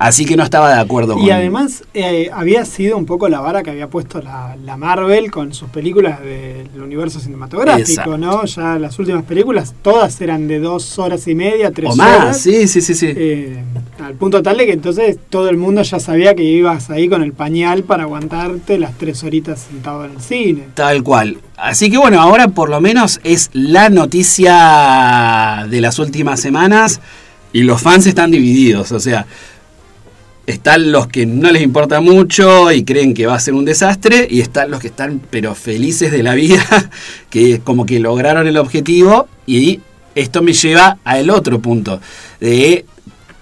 Así 0.00 0.24
que 0.24 0.36
no 0.36 0.44
estaba 0.44 0.72
de 0.72 0.80
acuerdo 0.80 1.14
con 1.14 1.24
Y 1.24 1.30
además 1.30 1.82
eh, 1.92 2.30
había 2.32 2.64
sido 2.64 2.96
un 2.96 3.04
poco 3.04 3.28
la 3.28 3.40
vara 3.40 3.64
que 3.64 3.70
había 3.70 3.88
puesto 3.88 4.22
la, 4.22 4.56
la 4.64 4.76
Marvel 4.76 5.32
con 5.32 5.52
sus 5.52 5.68
películas 5.70 6.20
del 6.20 6.80
universo 6.80 7.18
cinematográfico, 7.18 7.88
Exacto. 7.90 8.16
¿no? 8.16 8.44
Ya 8.44 8.78
las 8.78 8.96
últimas 9.00 9.24
películas 9.24 9.74
todas 9.82 10.20
eran 10.20 10.46
de 10.46 10.60
dos 10.60 11.00
horas 11.00 11.26
y 11.26 11.34
media, 11.34 11.72
tres 11.72 11.90
O 11.92 11.96
más, 11.96 12.16
horas. 12.20 12.40
sí, 12.40 12.68
sí, 12.68 12.80
sí, 12.80 12.94
sí. 12.94 13.12
Eh, 13.16 13.64
al 14.00 14.14
punto 14.14 14.40
tal 14.40 14.58
de 14.58 14.66
que 14.66 14.72
entonces 14.72 15.18
todo 15.30 15.48
el 15.48 15.56
mundo 15.56 15.82
ya 15.82 15.98
sabía 15.98 16.36
que 16.36 16.44
ibas 16.44 16.90
ahí 16.90 17.08
con 17.08 17.22
el 17.24 17.32
pañal 17.32 17.82
para 17.82 18.04
aguantarte 18.04 18.78
las 18.78 18.96
tres 18.96 19.24
horitas 19.24 19.66
sentado 19.68 20.04
en 20.04 20.12
el 20.12 20.20
cine. 20.20 20.62
Tal 20.74 21.02
cual. 21.02 21.38
Así 21.56 21.90
que 21.90 21.98
bueno, 21.98 22.20
ahora 22.20 22.46
por 22.46 22.70
lo 22.70 22.80
menos 22.80 23.18
es 23.24 23.50
la 23.52 23.90
noticia 24.62 25.66
de 25.68 25.80
las 25.80 25.98
últimas 25.98 26.38
semanas 26.38 27.00
y 27.52 27.62
los 27.62 27.82
fans 27.82 28.06
están 28.06 28.30
divididos. 28.30 28.92
O 28.92 29.00
sea, 29.00 29.26
están 30.48 30.92
los 30.92 31.08
que 31.08 31.26
no 31.26 31.50
les 31.50 31.62
importa 31.62 32.00
mucho 32.00 32.72
y 32.72 32.82
creen 32.82 33.12
que 33.12 33.26
va 33.26 33.34
a 33.34 33.40
ser 33.40 33.52
un 33.52 33.66
desastre 33.66 34.26
y 34.30 34.40
están 34.40 34.70
los 34.70 34.80
que 34.80 34.86
están 34.86 35.20
pero 35.28 35.54
felices 35.54 36.10
de 36.10 36.22
la 36.22 36.34
vida, 36.34 36.64
que 37.30 37.60
como 37.60 37.84
que 37.84 38.00
lograron 38.00 38.46
el 38.46 38.56
objetivo 38.56 39.28
y 39.46 39.80
esto 40.14 40.40
me 40.42 40.54
lleva 40.54 40.96
al 41.04 41.28
otro 41.28 41.60
punto, 41.60 42.00
de 42.40 42.86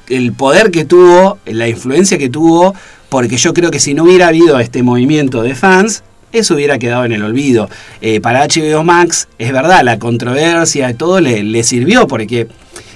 el 0.08 0.32
poder 0.32 0.72
que 0.72 0.84
tuvo, 0.84 1.38
la 1.46 1.68
influencia 1.68 2.18
que 2.18 2.28
tuvo, 2.28 2.74
porque 3.08 3.36
yo 3.36 3.54
creo 3.54 3.70
que 3.70 3.78
si 3.78 3.94
no 3.94 4.02
hubiera 4.02 4.26
habido 4.26 4.58
este 4.58 4.82
movimiento 4.82 5.42
de 5.42 5.54
fans, 5.54 6.02
eso 6.32 6.54
hubiera 6.54 6.76
quedado 6.80 7.04
en 7.04 7.12
el 7.12 7.22
olvido. 7.22 7.70
Eh, 8.00 8.20
para 8.20 8.44
HBO 8.46 8.82
Max, 8.82 9.28
es 9.38 9.52
verdad, 9.52 9.82
la 9.84 10.00
controversia 10.00 10.90
y 10.90 10.94
todo 10.94 11.20
le, 11.20 11.44
le 11.44 11.62
sirvió, 11.62 12.08
porque 12.08 12.48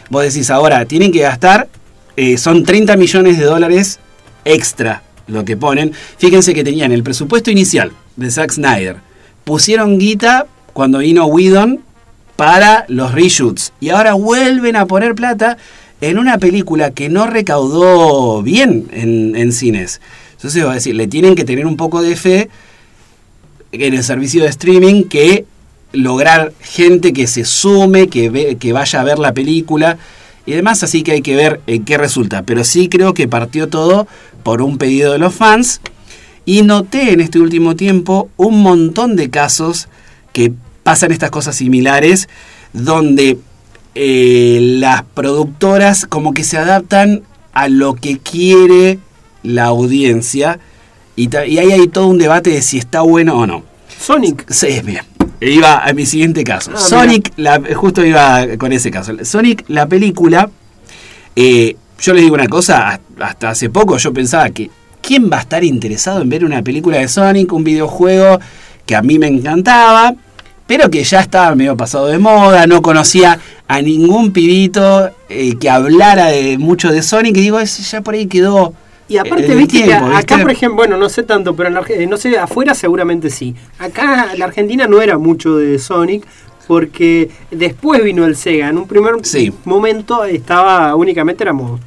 vos 0.09 0.25
decís 0.25 0.51
ahora, 0.51 0.85
tienen 0.85 1.13
que 1.13 1.21
gastar, 1.21 1.69
eh, 2.23 2.37
son 2.37 2.65
30 2.65 2.97
millones 2.97 3.39
de 3.39 3.45
dólares 3.45 3.99
extra 4.45 5.03
lo 5.27 5.45
que 5.45 5.57
ponen. 5.57 5.93
Fíjense 6.19 6.53
que 6.53 6.63
tenían 6.65 6.93
el 6.93 7.03
presupuesto 7.03 7.51
inicial 7.51 7.93
de 8.17 8.31
Zack 8.31 8.51
Snyder. 8.53 8.97
Pusieron 9.45 9.99
guita 9.99 10.47
cuando 10.75 10.99
vino 10.99 11.25
Whedon 11.27 11.81
para 12.37 12.85
los 12.89 13.13
reshoots. 13.15 13.73
Y 13.81 13.89
ahora 13.91 14.15
vuelven 14.15 14.77
a 14.77 14.87
poner 14.87 15.15
plata 15.15 15.57
en 16.01 16.19
una 16.19 16.37
película 16.39 16.91
que 16.91 17.09
no 17.09 17.27
recaudó 17.27 18.43
bien 18.43 18.87
en, 18.93 19.35
en 19.37 19.53
cines. 19.53 20.01
Entonces, 20.37 20.63
a 20.65 20.73
decir, 20.75 20.95
le 20.95 21.07
tienen 21.07 21.35
que 21.35 21.45
tener 21.45 21.67
un 21.67 21.77
poco 21.77 22.03
de 22.03 22.17
fe 22.17 22.49
en 23.73 23.95
el 23.95 24.03
servicio 24.03 24.43
de 24.43 24.49
streaming 24.49 25.05
que 25.05 25.45
lograr 25.93 26.53
gente 26.61 27.13
que 27.13 27.27
se 27.27 27.45
sume, 27.45 28.09
que, 28.09 28.31
ve- 28.31 28.57
que 28.59 28.73
vaya 28.73 29.01
a 29.01 29.05
ver 29.05 29.19
la 29.19 29.33
película 29.33 29.99
y 30.47 30.53
demás, 30.53 30.83
así 30.83 31.03
que 31.03 31.13
hay 31.13 31.23
que 31.23 31.37
ver 31.37 31.61
en 31.67 31.85
qué 31.85 31.99
resulta. 31.99 32.43
Pero 32.43 32.65
sí 32.65 32.89
creo 32.89 33.15
que 33.15 33.29
partió 33.29 33.69
todo 33.69 34.07
por 34.43 34.63
un 34.63 34.79
pedido 34.79 35.13
de 35.13 35.19
los 35.19 35.35
fans 35.35 35.81
y 36.45 36.63
noté 36.63 37.13
en 37.13 37.21
este 37.21 37.39
último 37.39 37.77
tiempo 37.77 38.29
un 38.37 38.63
montón 38.63 39.17
de 39.17 39.31
casos 39.31 39.89
que 40.33 40.53
pasan 40.83 41.13
estas 41.13 41.31
cosas 41.31 41.57
similares 41.57 42.29
donde 42.73 43.39
eh, 43.95 44.59
las 44.61 45.03
productoras 45.03 46.07
como 46.07 46.33
que 46.33 46.45
se 46.45 46.57
adaptan 46.57 47.23
a 47.53 47.69
lo 47.69 47.95
que 47.95 48.19
quiere 48.19 48.99
la 49.43 49.65
audiencia 49.65 50.59
y, 51.17 51.35
ahí 51.37 51.59
hay 51.59 51.89
todo 51.89 52.07
un 52.07 52.19
debate 52.19 52.51
de 52.51 52.63
si 52.63 52.79
está 52.79 53.03
bueno 53.03 53.39
o 53.39 53.47
no. 53.47 53.63
Sonic. 53.99 54.51
Sí, 54.51 54.81
bien. 54.83 55.10
Iba 55.41 55.79
a 55.87 55.93
mi 55.95 56.05
siguiente 56.07 56.45
caso. 56.45 56.71
Ah, 56.75 56.79
Sonic, 56.79 57.33
la- 57.37 57.61
justo 57.75 58.05
iba 58.05 58.47
con 58.59 58.73
ese 58.73 58.91
caso. 58.91 59.13
Sonic, 59.25 59.65
la 59.69 59.87
película, 59.87 60.51
eh, 61.37 61.77
yo 62.01 62.13
les 62.15 62.23
digo 62.25 62.35
una 62.35 62.49
cosa, 62.49 62.89
hasta- 62.89 63.25
hasta 63.27 63.51
hace 63.51 63.71
poco 63.71 63.97
yo 63.97 64.13
pensaba 64.13 64.51
que 64.51 64.71
¿quién 65.01 65.31
va 65.33 65.39
a 65.39 65.41
estar 65.41 65.65
interesado 65.65 66.21
en 66.21 66.29
ver 66.29 66.45
una 66.45 66.63
película 66.63 66.99
de 66.99 67.09
Sonic, 67.09 67.53
un 67.53 67.65
videojuego 67.65 68.39
que 68.85 68.95
a 68.97 69.03
mí 69.03 69.19
me 69.19 69.29
encantaba, 69.29 70.15
pero 70.67 70.91
que 70.91 71.03
ya 71.05 71.21
estaba 71.21 71.55
medio 71.55 71.77
pasado 71.77 72.07
de 72.07 72.19
moda, 72.19 72.67
no 72.67 72.83
conocía 72.83 73.39
a 73.67 73.81
ningún 73.83 74.33
pibito 74.33 75.11
eh, 75.29 75.55
que 75.59 75.71
hablara 75.71 76.27
de 76.27 76.59
mucho 76.59 76.93
de 76.93 77.03
Sonic 77.03 77.37
y 77.37 77.41
digo, 77.41 77.59
ese 77.61 77.83
ya 77.83 78.03
por 78.03 78.15
ahí 78.15 78.27
quedó... 78.27 78.75
Y 79.11 79.19
aparte, 79.19 79.55
viste 79.55 79.83
que 79.85 79.93
acá, 79.93 80.17
¿viste? 80.19 80.39
por 80.39 80.51
ejemplo, 80.51 80.77
bueno, 80.77 80.97
no 80.97 81.09
sé 81.09 81.25
tanto, 81.25 81.55
pero 81.55 81.69
en 81.69 81.75
Arge- 81.75 81.99
eh, 82.01 82.07
no 82.07 82.17
sé, 82.17 82.39
afuera 82.39 82.75
seguramente 82.75 83.29
sí. 83.29 83.55
Acá 83.79 84.29
la 84.37 84.45
Argentina 84.47 84.87
no 84.87 85.03
era 85.03 85.19
mucho 85.19 85.57
de 85.59 85.79
Sonic 85.79 86.25
porque 86.69 87.29
después 87.51 88.03
vino 88.05 88.25
el 88.25 88.37
Sega. 88.37 88.69
En 88.69 88.79
un 88.79 88.87
primer 88.87 89.15
Sí. 89.23 89.53
momento 89.65 90.25
estaba 90.25 90.95
únicamente 90.95 91.43
éramos 91.43 91.81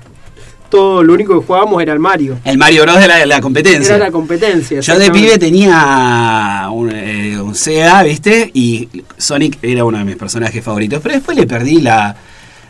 todo 0.69 1.03
lo 1.03 1.13
único 1.13 1.39
que 1.39 1.45
jugábamos 1.45 1.81
era 1.83 1.93
el 1.93 1.99
Mario. 1.99 2.39
El 2.43 2.57
Mario 2.57 2.81
Bros 2.81 2.99
de 2.99 3.07
la, 3.07 3.25
la 3.27 3.39
competencia. 3.41 3.95
Era 3.95 4.05
la 4.05 4.11
competencia. 4.11 4.79
Yo 4.81 4.97
de 4.99 5.11
pibe 5.11 5.37
tenía 5.37 6.67
un, 6.71 6.89
eh, 6.91 7.39
un 7.39 7.53
Sega, 7.55 8.01
¿viste? 8.03 8.49
Y 8.55 8.89
Sonic 9.17 9.59
era 9.61 9.85
uno 9.85 9.99
de 9.99 10.03
mis 10.03 10.15
personajes 10.17 10.63
favoritos. 10.63 10.99
Pero 11.01 11.13
después 11.15 11.37
le 11.37 11.45
perdí 11.45 11.79
la, 11.79 12.15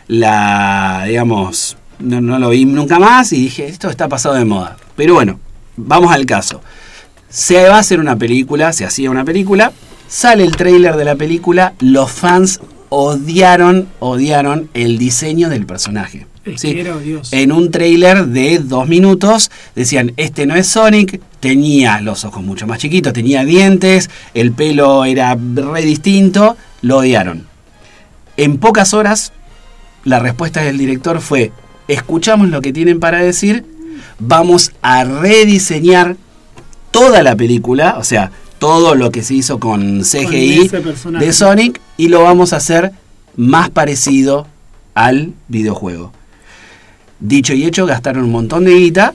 la 0.06 1.04
digamos, 1.08 1.76
no, 1.98 2.20
no 2.20 2.38
lo 2.38 2.50
vi 2.50 2.64
nunca 2.64 2.98
más 2.98 3.32
y 3.32 3.36
dije, 3.36 3.66
esto 3.66 3.90
está 3.90 4.08
pasado 4.08 4.34
de 4.34 4.44
moda. 4.44 4.76
Pero 4.96 5.14
bueno, 5.14 5.40
vamos 5.76 6.12
al 6.12 6.26
caso. 6.26 6.60
Se 7.28 7.68
va 7.68 7.76
a 7.76 7.80
hacer 7.80 8.00
una 8.00 8.16
película, 8.16 8.72
se 8.72 8.84
hacía 8.84 9.10
una 9.10 9.24
película, 9.24 9.72
sale 10.08 10.44
el 10.44 10.56
tráiler 10.56 10.96
de 10.96 11.04
la 11.04 11.16
película, 11.16 11.74
los 11.80 12.10
fans 12.10 12.60
odiaron, 12.88 13.88
odiaron 13.98 14.70
el 14.74 14.98
diseño 14.98 15.48
del 15.48 15.66
personaje. 15.66 16.26
En 17.32 17.52
un 17.52 17.70
tráiler 17.70 18.26
de 18.26 18.58
dos 18.58 18.86
minutos 18.86 19.50
decían, 19.74 20.12
este 20.16 20.46
no 20.46 20.54
es 20.54 20.68
Sonic, 20.68 21.20
tenía 21.40 22.00
los 22.00 22.24
ojos 22.24 22.42
mucho 22.44 22.66
más 22.66 22.78
chiquitos, 22.78 23.14
tenía 23.14 23.44
dientes, 23.44 24.10
el 24.34 24.52
pelo 24.52 25.04
era 25.06 25.36
re 25.36 25.82
distinto, 25.82 26.56
lo 26.82 26.98
odiaron. 26.98 27.46
En 28.36 28.58
pocas 28.58 28.92
horas, 28.92 29.32
la 30.04 30.18
respuesta 30.18 30.60
del 30.62 30.76
director 30.76 31.20
fue, 31.20 31.50
escuchamos 31.88 32.48
lo 32.48 32.60
que 32.60 32.72
tienen 32.72 33.00
para 33.00 33.18
decir, 33.22 33.64
vamos 34.18 34.72
a 34.82 35.04
rediseñar 35.04 36.16
toda 36.90 37.22
la 37.22 37.36
película, 37.36 37.96
o 37.98 38.04
sea, 38.04 38.30
todo 38.58 38.94
lo 38.94 39.10
que 39.10 39.22
se 39.22 39.34
hizo 39.34 39.58
con 39.58 40.02
CGI 40.02 40.70
de 41.18 41.32
Sonic 41.32 41.80
y 41.96 42.08
lo 42.08 42.22
vamos 42.22 42.52
a 42.52 42.56
hacer 42.56 42.92
más 43.36 43.70
parecido 43.70 44.46
al 44.94 45.32
videojuego. 45.48 46.12
Dicho 47.20 47.54
y 47.54 47.64
hecho, 47.64 47.86
gastaron 47.86 48.24
un 48.24 48.30
montón 48.30 48.64
de 48.64 48.74
guita, 48.74 49.14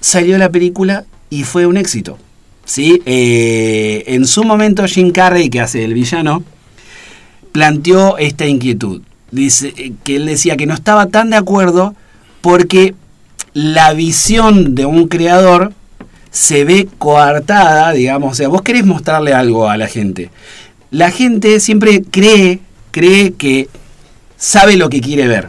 salió 0.00 0.36
la 0.38 0.50
película 0.50 1.04
y 1.30 1.44
fue 1.44 1.66
un 1.66 1.76
éxito. 1.76 2.18
¿sí? 2.66 3.00
Eh, 3.06 4.04
en 4.08 4.26
su 4.26 4.44
momento 4.44 4.86
Jim 4.86 5.12
Carrey, 5.12 5.48
que 5.48 5.60
hace 5.60 5.84
el 5.84 5.94
villano, 5.94 6.44
planteó 7.52 8.18
esta 8.18 8.46
inquietud. 8.46 9.00
Dice 9.36 9.74
eh, 9.76 9.92
que 10.04 10.16
él 10.16 10.26
decía 10.26 10.56
que 10.56 10.66
no 10.66 10.74
estaba 10.74 11.06
tan 11.06 11.30
de 11.30 11.36
acuerdo 11.36 11.94
porque 12.40 12.94
la 13.52 13.92
visión 13.92 14.74
de 14.74 14.86
un 14.86 15.08
creador 15.08 15.72
se 16.30 16.64
ve 16.64 16.88
coartada, 16.98 17.92
digamos, 17.92 18.32
o 18.32 18.34
sea, 18.34 18.48
vos 18.48 18.62
querés 18.62 18.84
mostrarle 18.84 19.32
algo 19.32 19.68
a 19.68 19.76
la 19.76 19.86
gente. 19.86 20.30
La 20.90 21.10
gente 21.10 21.60
siempre 21.60 22.02
cree, 22.02 22.60
cree 22.90 23.32
que 23.32 23.68
sabe 24.36 24.76
lo 24.76 24.90
que 24.90 25.00
quiere 25.00 25.26
ver. 25.26 25.48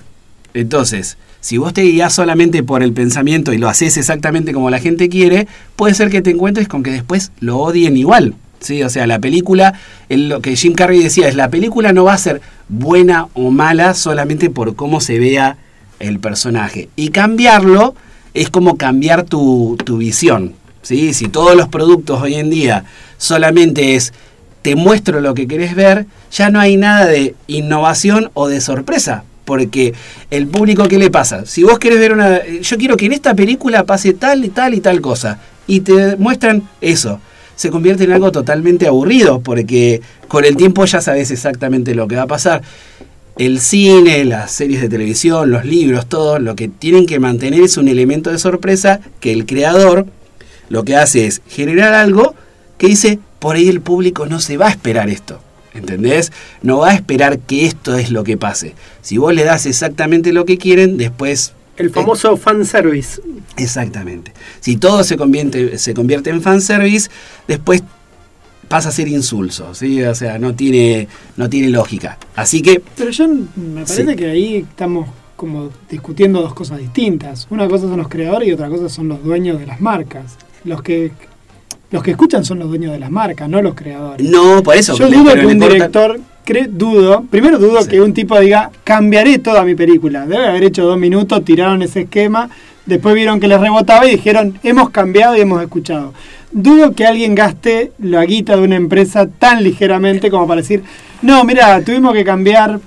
Entonces, 0.53 1.17
si 1.41 1.57
vos 1.57 1.73
te 1.73 1.81
guías 1.81 2.13
solamente 2.13 2.63
por 2.63 2.83
el 2.83 2.93
pensamiento 2.93 3.53
y 3.53 3.57
lo 3.57 3.69
haces 3.69 3.97
exactamente 3.97 4.53
como 4.53 4.69
la 4.69 4.79
gente 4.79 5.09
quiere, 5.09 5.47
puede 5.75 5.93
ser 5.93 6.09
que 6.09 6.21
te 6.21 6.31
encuentres 6.31 6.67
con 6.67 6.83
que 6.83 6.91
después 6.91 7.31
lo 7.39 7.57
odien 7.57 7.97
igual. 7.97 8.35
¿Sí? 8.59 8.83
O 8.83 8.89
sea, 8.89 9.07
la 9.07 9.19
película, 9.19 9.73
el- 10.09 10.29
lo 10.29 10.41
que 10.41 10.55
Jim 10.55 10.73
Carrey 10.73 11.01
decía 11.03 11.27
es, 11.27 11.35
la 11.35 11.49
película 11.49 11.93
no 11.93 12.03
va 12.03 12.13
a 12.13 12.17
ser 12.17 12.41
buena 12.69 13.27
o 13.33 13.51
mala 13.51 13.93
solamente 13.93 14.49
por 14.49 14.75
cómo 14.75 14.99
se 15.01 15.19
vea 15.19 15.57
el 15.99 16.19
personaje. 16.19 16.89
Y 16.95 17.09
cambiarlo 17.09 17.95
es 18.33 18.49
como 18.49 18.77
cambiar 18.77 19.23
tu, 19.23 19.77
tu 19.83 19.97
visión. 19.97 20.53
¿sí? 20.81 21.13
Si 21.13 21.27
todos 21.27 21.55
los 21.55 21.67
productos 21.67 22.21
hoy 22.21 22.35
en 22.35 22.49
día 22.49 22.85
solamente 23.17 23.95
es 23.95 24.13
te 24.61 24.75
muestro 24.75 25.21
lo 25.21 25.33
que 25.33 25.47
querés 25.47 25.75
ver, 25.75 26.05
ya 26.31 26.49
no 26.49 26.59
hay 26.59 26.75
nada 26.77 27.05
de 27.05 27.35
innovación 27.47 28.31
o 28.33 28.47
de 28.49 28.59
sorpresa. 28.61 29.23
Porque 29.45 29.93
el 30.29 30.45
público, 30.47 30.89
¿qué 30.89 30.97
le 30.97 31.09
pasa? 31.09 31.45
Si 31.45 31.63
vos 31.63 31.79
querés 31.79 31.99
ver 31.99 32.11
una... 32.11 32.45
Yo 32.45 32.77
quiero 32.77 32.97
que 32.97 33.05
en 33.05 33.13
esta 33.13 33.33
película 33.33 33.85
pase 33.85 34.13
tal 34.13 34.43
y 34.43 34.49
tal 34.49 34.73
y 34.73 34.81
tal 34.81 34.99
cosa. 34.99 35.39
Y 35.67 35.79
te 35.81 36.17
muestran 36.17 36.63
eso. 36.81 37.21
Se 37.57 37.69
convierte 37.69 38.05
en 38.05 38.13
algo 38.13 38.31
totalmente 38.31 38.87
aburrido 38.87 39.41
porque 39.41 39.99
con 40.29 40.45
el 40.45 40.55
tiempo 40.55 40.85
ya 40.85 41.01
sabes 41.01 41.29
exactamente 41.31 41.93
lo 41.93 42.07
que 42.07 42.15
va 42.15 42.21
a 42.21 42.27
pasar. 42.27 42.61
El 43.37 43.59
cine, 43.59 44.23
las 44.23 44.51
series 44.51 44.79
de 44.79 44.87
televisión, 44.87 45.51
los 45.51 45.65
libros, 45.65 46.07
todo, 46.07 46.39
lo 46.39 46.55
que 46.55 46.69
tienen 46.69 47.05
que 47.05 47.19
mantener 47.19 47.61
es 47.61 47.75
un 47.75 47.89
elemento 47.89 48.31
de 48.31 48.39
sorpresa 48.39 49.01
que 49.19 49.33
el 49.33 49.45
creador 49.45 50.05
lo 50.69 50.85
que 50.85 50.95
hace 50.95 51.27
es 51.27 51.41
generar 51.47 51.93
algo 51.93 52.35
que 52.77 52.87
dice, 52.87 53.19
por 53.39 53.55
ahí 53.55 53.67
el 53.67 53.81
público 53.81 54.25
no 54.27 54.39
se 54.39 54.57
va 54.57 54.67
a 54.67 54.71
esperar 54.71 55.09
esto. 55.09 55.41
¿Entendés? 55.73 56.31
No 56.61 56.79
va 56.79 56.91
a 56.91 56.95
esperar 56.95 57.39
que 57.39 57.65
esto 57.65 57.95
es 57.95 58.09
lo 58.11 58.23
que 58.23 58.37
pase. 58.37 58.73
Si 59.01 59.17
vos 59.17 59.33
le 59.33 59.43
das 59.43 59.65
exactamente 59.65 60.31
lo 60.31 60.45
que 60.45 60.57
quieren, 60.57 60.97
después... 60.97 61.53
El 61.77 61.89
famoso 61.91 62.35
fanservice. 62.37 63.21
Exactamente. 63.55 64.31
Si 64.59 64.77
todo 64.77 65.03
se 65.03 65.15
convierte, 65.17 65.77
se 65.77 65.93
convierte 65.93 66.29
en 66.29 66.41
fanservice, 66.41 67.09
después 67.47 67.83
pasa 68.67 68.89
a 68.89 68.91
ser 68.91 69.07
insulso, 69.07 69.73
¿sí? 69.73 70.01
O 70.03 70.13
sea, 70.15 70.39
no 70.39 70.53
tiene, 70.55 71.07
no 71.37 71.49
tiene 71.49 71.69
lógica. 71.69 72.17
Así 72.35 72.61
que, 72.61 72.81
Pero 72.97 73.11
yo 73.11 73.27
me 73.27 73.83
parece 73.83 74.05
Sí. 74.09 74.15
que 74.15 74.25
ahí 74.29 74.55
estamos 74.69 75.07
como 75.35 75.69
discutiendo 75.89 76.41
dos 76.41 76.53
cosas 76.53 76.79
distintas. 76.79 77.47
Una 77.49 77.67
cosa 77.67 77.87
son 77.87 77.97
los 77.97 78.07
creadores 78.09 78.49
y 78.49 78.51
otra 78.51 78.67
cosa 78.69 78.89
son 78.89 79.07
los 79.07 79.23
dueños 79.23 79.59
de 79.59 79.67
las 79.67 79.79
marcas. 79.79 80.35
Los 80.63 80.81
que 80.81 81.11
los 81.89 82.03
que 82.03 82.11
escuchan 82.11 82.43
son 82.43 82.59
los 82.59 82.67
dueños 82.67 82.91
de 82.91 82.99
las 82.99 83.09
marcas, 83.11 83.47
no 83.47 83.61
los 83.61 83.73
creadores. 83.73 84.27
no, 84.29 84.61
por 84.61 84.75
eso... 84.75 84.97
Yo 84.97 85.07
dudo 85.09 85.33
que 85.33 85.45
un 85.45 85.51
importa- 85.53 85.73
director, 85.73 86.19
cre- 86.47 86.69
dudo, 86.69 87.25
primero 87.29 87.59
dudo 87.59 87.81
Sí. 87.81 87.89
que 87.89 88.01
un 88.01 88.13
tipo 88.13 88.39
diga, 88.39 88.71
cambiaré 88.83 89.37
toda 89.39 89.63
mi 89.65 89.75
película. 89.75 90.25
Debe 90.25 90.47
haber 90.47 90.63
hecho 90.63 90.85
dos 90.85 90.97
minutos, 90.97 91.43
tiraron 91.45 91.81
ese 91.81 92.01
esquema, 92.01 92.49
después 92.85 93.13
vieron 93.15 93.39
que 93.39 93.47
les 93.47 93.59
rebotaba 93.59 94.07
y 94.07 94.11
dijeron, 94.11 94.57
hemos 94.63 94.89
cambiado 94.91 95.35
y 95.37 95.41
hemos 95.41 95.61
escuchado. 95.61 96.13
Dudo 96.51 96.93
que 96.93 97.05
alguien 97.05 97.35
gaste 97.35 97.91
la 97.99 98.23
guita 98.25 98.55
de 98.55 98.61
una 98.63 98.77
empresa 98.77 99.27
tan 99.27 99.63
ligeramente 99.63 100.31
como 100.31 100.47
para 100.47 100.61
decir, 100.61 100.81
no, 101.21 101.43
mira, 101.43 101.81
tuvimos 101.83 102.13
que 102.13 102.23
cambiar 102.23 102.79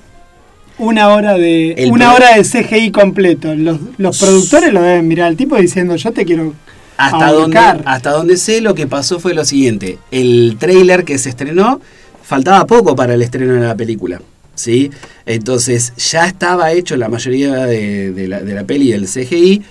una 0.78 1.08
hora 1.08 1.34
de 1.34 1.72
El 1.72 1.92
una 1.92 2.14
hora 2.14 2.34
de 2.36 2.42
CGI 2.42 2.90
completo. 2.90 3.54
Los, 3.54 3.78
los 3.98 4.18
productores 4.18 4.72
lo 4.72 4.80
deben 4.80 5.06
mirar, 5.06 5.30
el 5.30 5.36
tipo 5.36 5.56
diciendo, 5.56 5.94
yo 5.96 6.10
te 6.12 6.24
quiero 6.24 6.54
Hasta 6.96 7.32
donde, 7.32 7.58
ahorcar". 7.58 7.82
hasta 7.84 8.10
donde 8.12 8.38
sé, 8.38 8.62
lo 8.62 8.74
que 8.74 8.86
pasó 8.86 9.20
fue 9.20 9.34
lo 9.34 9.44
siguiente. 9.44 9.98
El 10.10 10.56
trailer 10.58 11.04
que 11.04 11.18
se 11.18 11.28
estrenó, 11.28 11.82
faltaba 12.30 12.64
poco 12.64 12.94
para 12.94 13.14
el 13.14 13.22
estreno 13.22 13.54
de 13.54 13.60
la 13.66 13.74
película. 13.74 14.22
¿sí? 14.54 14.88
Entonces 15.26 15.92
ya 15.96 16.26
estaba 16.26 16.70
hecho 16.70 16.96
la 16.96 17.08
mayoría 17.08 17.66
de, 17.66 18.12
de 18.12 18.28
la, 18.28 18.40
de 18.40 18.54
la 18.54 18.62
peli 18.62 18.92
del 18.92 19.06
CGI. 19.08 19.62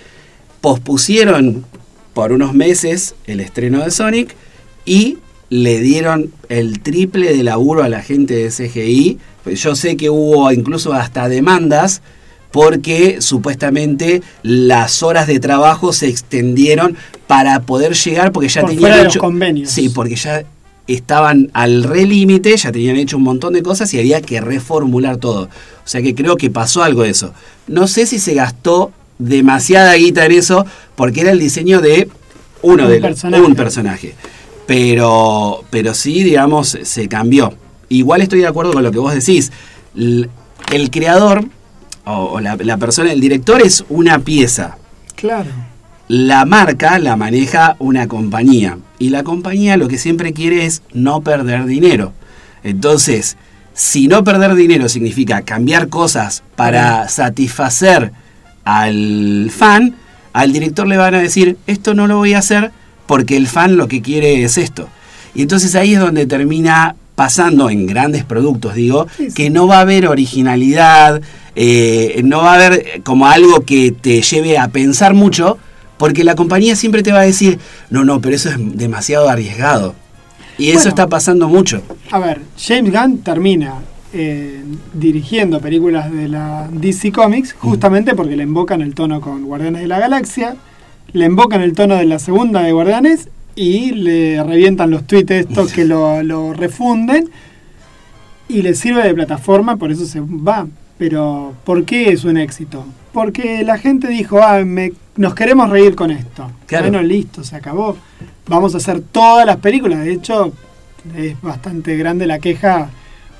Pospusieron 0.60 1.64
por 2.12 2.32
unos 2.32 2.52
meses 2.52 3.14
el 3.26 3.40
estreno 3.40 3.82
de 3.82 3.90
Sonic 3.90 4.36
y 4.84 5.16
le 5.48 5.80
dieron 5.80 6.32
el 6.50 6.80
triple 6.80 7.34
de 7.34 7.42
laburo 7.42 7.82
a 7.82 7.88
la 7.88 8.02
gente 8.02 8.34
de 8.34 8.50
CGI. 8.50 9.18
Pues 9.42 9.62
Yo 9.62 9.74
sé 9.74 9.96
que 9.96 10.10
hubo 10.10 10.52
incluso 10.52 10.92
hasta 10.92 11.30
demandas 11.30 12.02
porque 12.50 13.22
supuestamente 13.22 14.20
las 14.42 15.02
horas 15.02 15.26
de 15.26 15.40
trabajo 15.40 15.94
se 15.94 16.08
extendieron 16.08 16.94
para 17.26 17.62
poder 17.62 17.94
llegar 17.94 18.32
porque 18.32 18.50
ya 18.50 18.60
Por 18.60 18.70
tenían 18.70 18.80
fuera 18.82 18.96
de 18.98 19.04
los 19.04 19.14
hecho 19.14 19.20
convenios. 19.20 19.70
sí 19.70 19.88
porque 19.88 20.16
ya 20.16 20.44
estaban 20.94 21.50
al 21.52 21.84
re 21.84 22.04
límite 22.06 22.56
ya 22.56 22.72
tenían 22.72 22.96
hecho 22.96 23.16
un 23.16 23.22
montón 23.22 23.52
de 23.52 23.62
cosas 23.62 23.92
y 23.94 23.98
había 23.98 24.20
que 24.20 24.40
reformular 24.40 25.16
todo. 25.18 25.44
O 25.44 25.88
sea 25.88 26.02
que 26.02 26.14
creo 26.14 26.36
que 26.36 26.50
pasó 26.50 26.82
algo 26.82 27.02
de 27.02 27.10
eso. 27.10 27.32
No 27.66 27.86
sé 27.86 28.06
si 28.06 28.18
se 28.18 28.34
gastó 28.34 28.92
demasiada 29.18 29.94
guita 29.94 30.24
en 30.26 30.32
eso 30.32 30.64
porque 30.96 31.20
era 31.22 31.30
el 31.30 31.38
diseño 31.38 31.80
de 31.80 32.08
uno 32.62 32.84
Un 32.84 32.90
de 32.90 33.00
personaje. 33.00 33.42
un 33.44 33.54
personaje. 33.54 34.14
Pero 34.66 35.64
pero 35.70 35.94
sí 35.94 36.22
digamos 36.22 36.78
se 36.82 37.08
cambió. 37.08 37.52
Igual 37.88 38.22
estoy 38.22 38.40
de 38.40 38.46
acuerdo 38.46 38.72
con 38.72 38.82
lo 38.82 38.92
que 38.92 38.98
vos 38.98 39.14
decís. 39.14 39.50
El 39.94 40.90
creador 40.90 41.44
o, 42.04 42.12
o 42.12 42.40
la, 42.40 42.56
la 42.56 42.76
persona 42.76 43.12
el 43.12 43.20
director 43.20 43.60
es 43.62 43.84
una 43.88 44.18
pieza. 44.20 44.76
Claro. 45.16 45.50
la 46.08 46.44
marca 46.46 46.98
la 46.98 47.14
maneja 47.16 47.76
una 47.78 48.08
compañía 48.08 48.78
y 49.00 49.08
la 49.08 49.24
compañía 49.24 49.76
lo 49.76 49.88
que 49.88 49.98
siempre 49.98 50.32
quiere 50.32 50.66
es 50.66 50.82
no 50.92 51.22
perder 51.22 51.64
dinero. 51.64 52.12
Entonces, 52.62 53.36
si 53.74 54.06
no 54.06 54.22
perder 54.22 54.54
dinero 54.54 54.88
significa 54.88 55.42
cambiar 55.42 55.88
cosas 55.88 56.44
para 56.54 57.08
satisfacer 57.08 58.12
al 58.64 59.50
fan, 59.56 59.96
al 60.32 60.52
director 60.52 60.86
le 60.86 60.96
van 60.98 61.14
a 61.14 61.20
decir, 61.20 61.56
esto 61.66 61.94
no 61.94 62.06
lo 62.06 62.18
voy 62.18 62.34
a 62.34 62.38
hacer 62.38 62.70
porque 63.06 63.36
el 63.36 63.48
fan 63.48 63.76
lo 63.76 63.88
que 63.88 64.02
quiere 64.02 64.44
es 64.44 64.58
esto. 64.58 64.88
Y 65.34 65.42
entonces 65.42 65.74
ahí 65.74 65.94
es 65.94 66.00
donde 66.00 66.26
termina 66.26 66.94
pasando 67.14 67.70
en 67.70 67.86
grandes 67.86 68.24
productos, 68.24 68.74
digo, 68.74 69.06
Sí, 69.16 69.28
sí. 69.28 69.34
que 69.34 69.50
no 69.50 69.66
va 69.66 69.78
a 69.78 69.80
haber 69.80 70.06
originalidad, 70.08 71.20
eh, 71.56 72.20
no 72.24 72.38
va 72.42 72.52
a 72.52 72.56
haber 72.56 73.02
como 73.02 73.26
algo 73.26 73.62
que 73.64 73.92
te 73.92 74.22
lleve 74.22 74.58
a 74.58 74.68
pensar 74.68 75.14
mucho, 75.14 75.58
porque 76.00 76.24
la 76.24 76.34
compañía 76.34 76.74
siempre 76.74 77.02
te 77.04 77.12
va 77.12 77.20
a 77.20 77.24
decir, 77.24 77.58
no, 77.90 78.04
no, 78.04 78.20
pero 78.20 78.34
eso 78.34 78.48
es 78.48 78.56
demasiado 78.76 79.28
arriesgado. 79.28 79.94
Y 80.58 80.70
eso 80.70 80.88
está 80.88 81.06
pasando 81.08 81.46
mucho. 81.48 81.82
A 82.10 82.18
ver, 82.18 82.40
James 82.58 82.90
Gunn 82.92 83.18
termina 83.18 83.74
eh, 84.12 84.64
dirigiendo 84.94 85.60
películas 85.60 86.10
de 86.10 86.28
la 86.28 86.68
DC 86.72 87.12
Comics 87.12 87.52
justamente 87.52 88.14
porque 88.14 88.34
le 88.36 88.42
invocan 88.44 88.80
el 88.82 88.94
tono 88.94 89.20
con 89.20 89.44
Guardianes 89.44 89.82
de 89.82 89.88
la 89.88 89.98
Galaxia, 90.00 90.56
le 91.12 91.24
invocan 91.26 91.60
el 91.62 91.72
tono 91.74 91.96
de 91.96 92.06
la 92.06 92.18
segunda 92.18 92.62
de 92.62 92.72
Guardianes 92.72 93.28
y 93.54 93.92
le 93.92 94.42
revientan 94.42 94.90
los 94.90 95.06
tweets 95.06 95.30
estos 95.32 95.72
que 95.72 95.84
lo, 95.84 96.22
lo 96.22 96.52
refunden 96.54 97.28
y 98.48 98.62
le 98.62 98.74
sirve 98.74 99.02
de 99.04 99.14
plataforma, 99.14 99.76
por 99.76 99.90
eso 99.92 100.06
se 100.06 100.20
va. 100.20 100.66
Pero, 100.98 101.54
¿por 101.64 101.84
qué 101.84 102.10
es 102.12 102.24
un 102.24 102.36
éxito? 102.36 102.84
Porque 103.12 103.62
la 103.64 103.78
gente 103.78 104.08
dijo, 104.08 104.42
ah, 104.42 104.62
me- 104.64 104.92
nos 105.20 105.34
queremos 105.34 105.68
reír 105.68 105.94
con 105.94 106.10
esto. 106.10 106.50
Claro. 106.64 106.88
Bueno, 106.88 107.02
listo, 107.02 107.44
se 107.44 107.54
acabó. 107.54 107.94
Vamos 108.46 108.72
a 108.72 108.78
hacer 108.78 109.02
todas 109.02 109.44
las 109.44 109.58
películas. 109.58 110.02
De 110.02 110.14
hecho, 110.14 110.54
es 111.14 111.38
bastante 111.42 111.94
grande 111.98 112.26
la 112.26 112.38
queja 112.38 112.88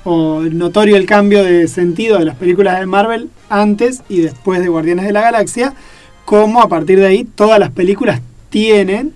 o 0.03 0.41
notorio 0.41 0.95
el 0.95 1.07
cambio 1.07 1.43
de 1.43 1.67
sentido 1.67 2.19
de 2.19 2.25
las 2.25 2.35
películas 2.35 2.79
de 2.79 2.85
Marvel 2.85 3.31
antes 3.49 4.03
y 4.09 4.19
después 4.21 4.61
de 4.61 4.67
Guardianes 4.67 5.05
de 5.05 5.11
la 5.11 5.21
Galaxia, 5.21 5.73
como 6.23 6.61
a 6.61 6.69
partir 6.69 6.99
de 6.99 7.07
ahí 7.07 7.23
todas 7.23 7.59
las 7.59 7.71
películas 7.71 8.21
tienen 8.51 9.13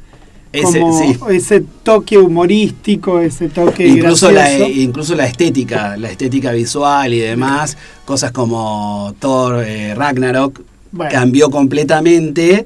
Ese, 0.51 0.79
como 0.79 0.99
sí. 0.99 1.19
ese 1.29 1.63
toque 1.83 2.17
humorístico, 2.17 3.19
ese 3.19 3.47
toque 3.47 3.87
Incluso 3.87 4.31
la, 4.31 4.41
gracioso. 4.41 4.71
incluso 4.71 5.15
la 5.15 5.27
estética, 5.27 5.97
la 5.97 6.09
estética 6.09 6.51
visual 6.51 7.13
y 7.13 7.19
demás, 7.19 7.77
cosas 8.05 8.31
como 8.31 9.13
Thor, 9.19 9.63
eh, 9.63 9.93
Ragnarok, 9.93 10.61
Bueno. 10.95 11.11
cambió 11.11 11.49
completamente 11.49 12.65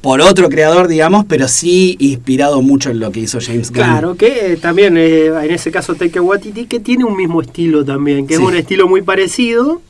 por 0.00 0.20
otro 0.20 0.48
creador, 0.48 0.88
digamos, 0.88 1.24
pero 1.26 1.48
sí 1.48 1.96
inspirado 2.00 2.60
mucho 2.62 2.90
en 2.90 2.98
lo 3.00 3.10
que 3.12 3.20
hizo 3.20 3.38
James 3.40 3.70
Gunn. 3.70 3.76
Claro, 3.82 4.14
que 4.16 4.52
eh, 4.52 4.56
también 4.56 4.96
eh, 4.96 5.26
en 5.26 5.50
ese 5.50 5.70
caso 5.70 5.94
Taika 5.94 6.20
Waititi 6.20 6.66
que 6.66 6.80
tiene 6.80 7.04
un 7.04 7.16
mismo 7.16 7.40
estilo 7.40 7.84
también, 7.84 8.26
que 8.26 8.36
Sí. 8.36 8.42
es 8.42 8.48
un 8.48 8.56
estilo 8.56 8.88
muy 8.88 9.02
parecido 9.02 9.80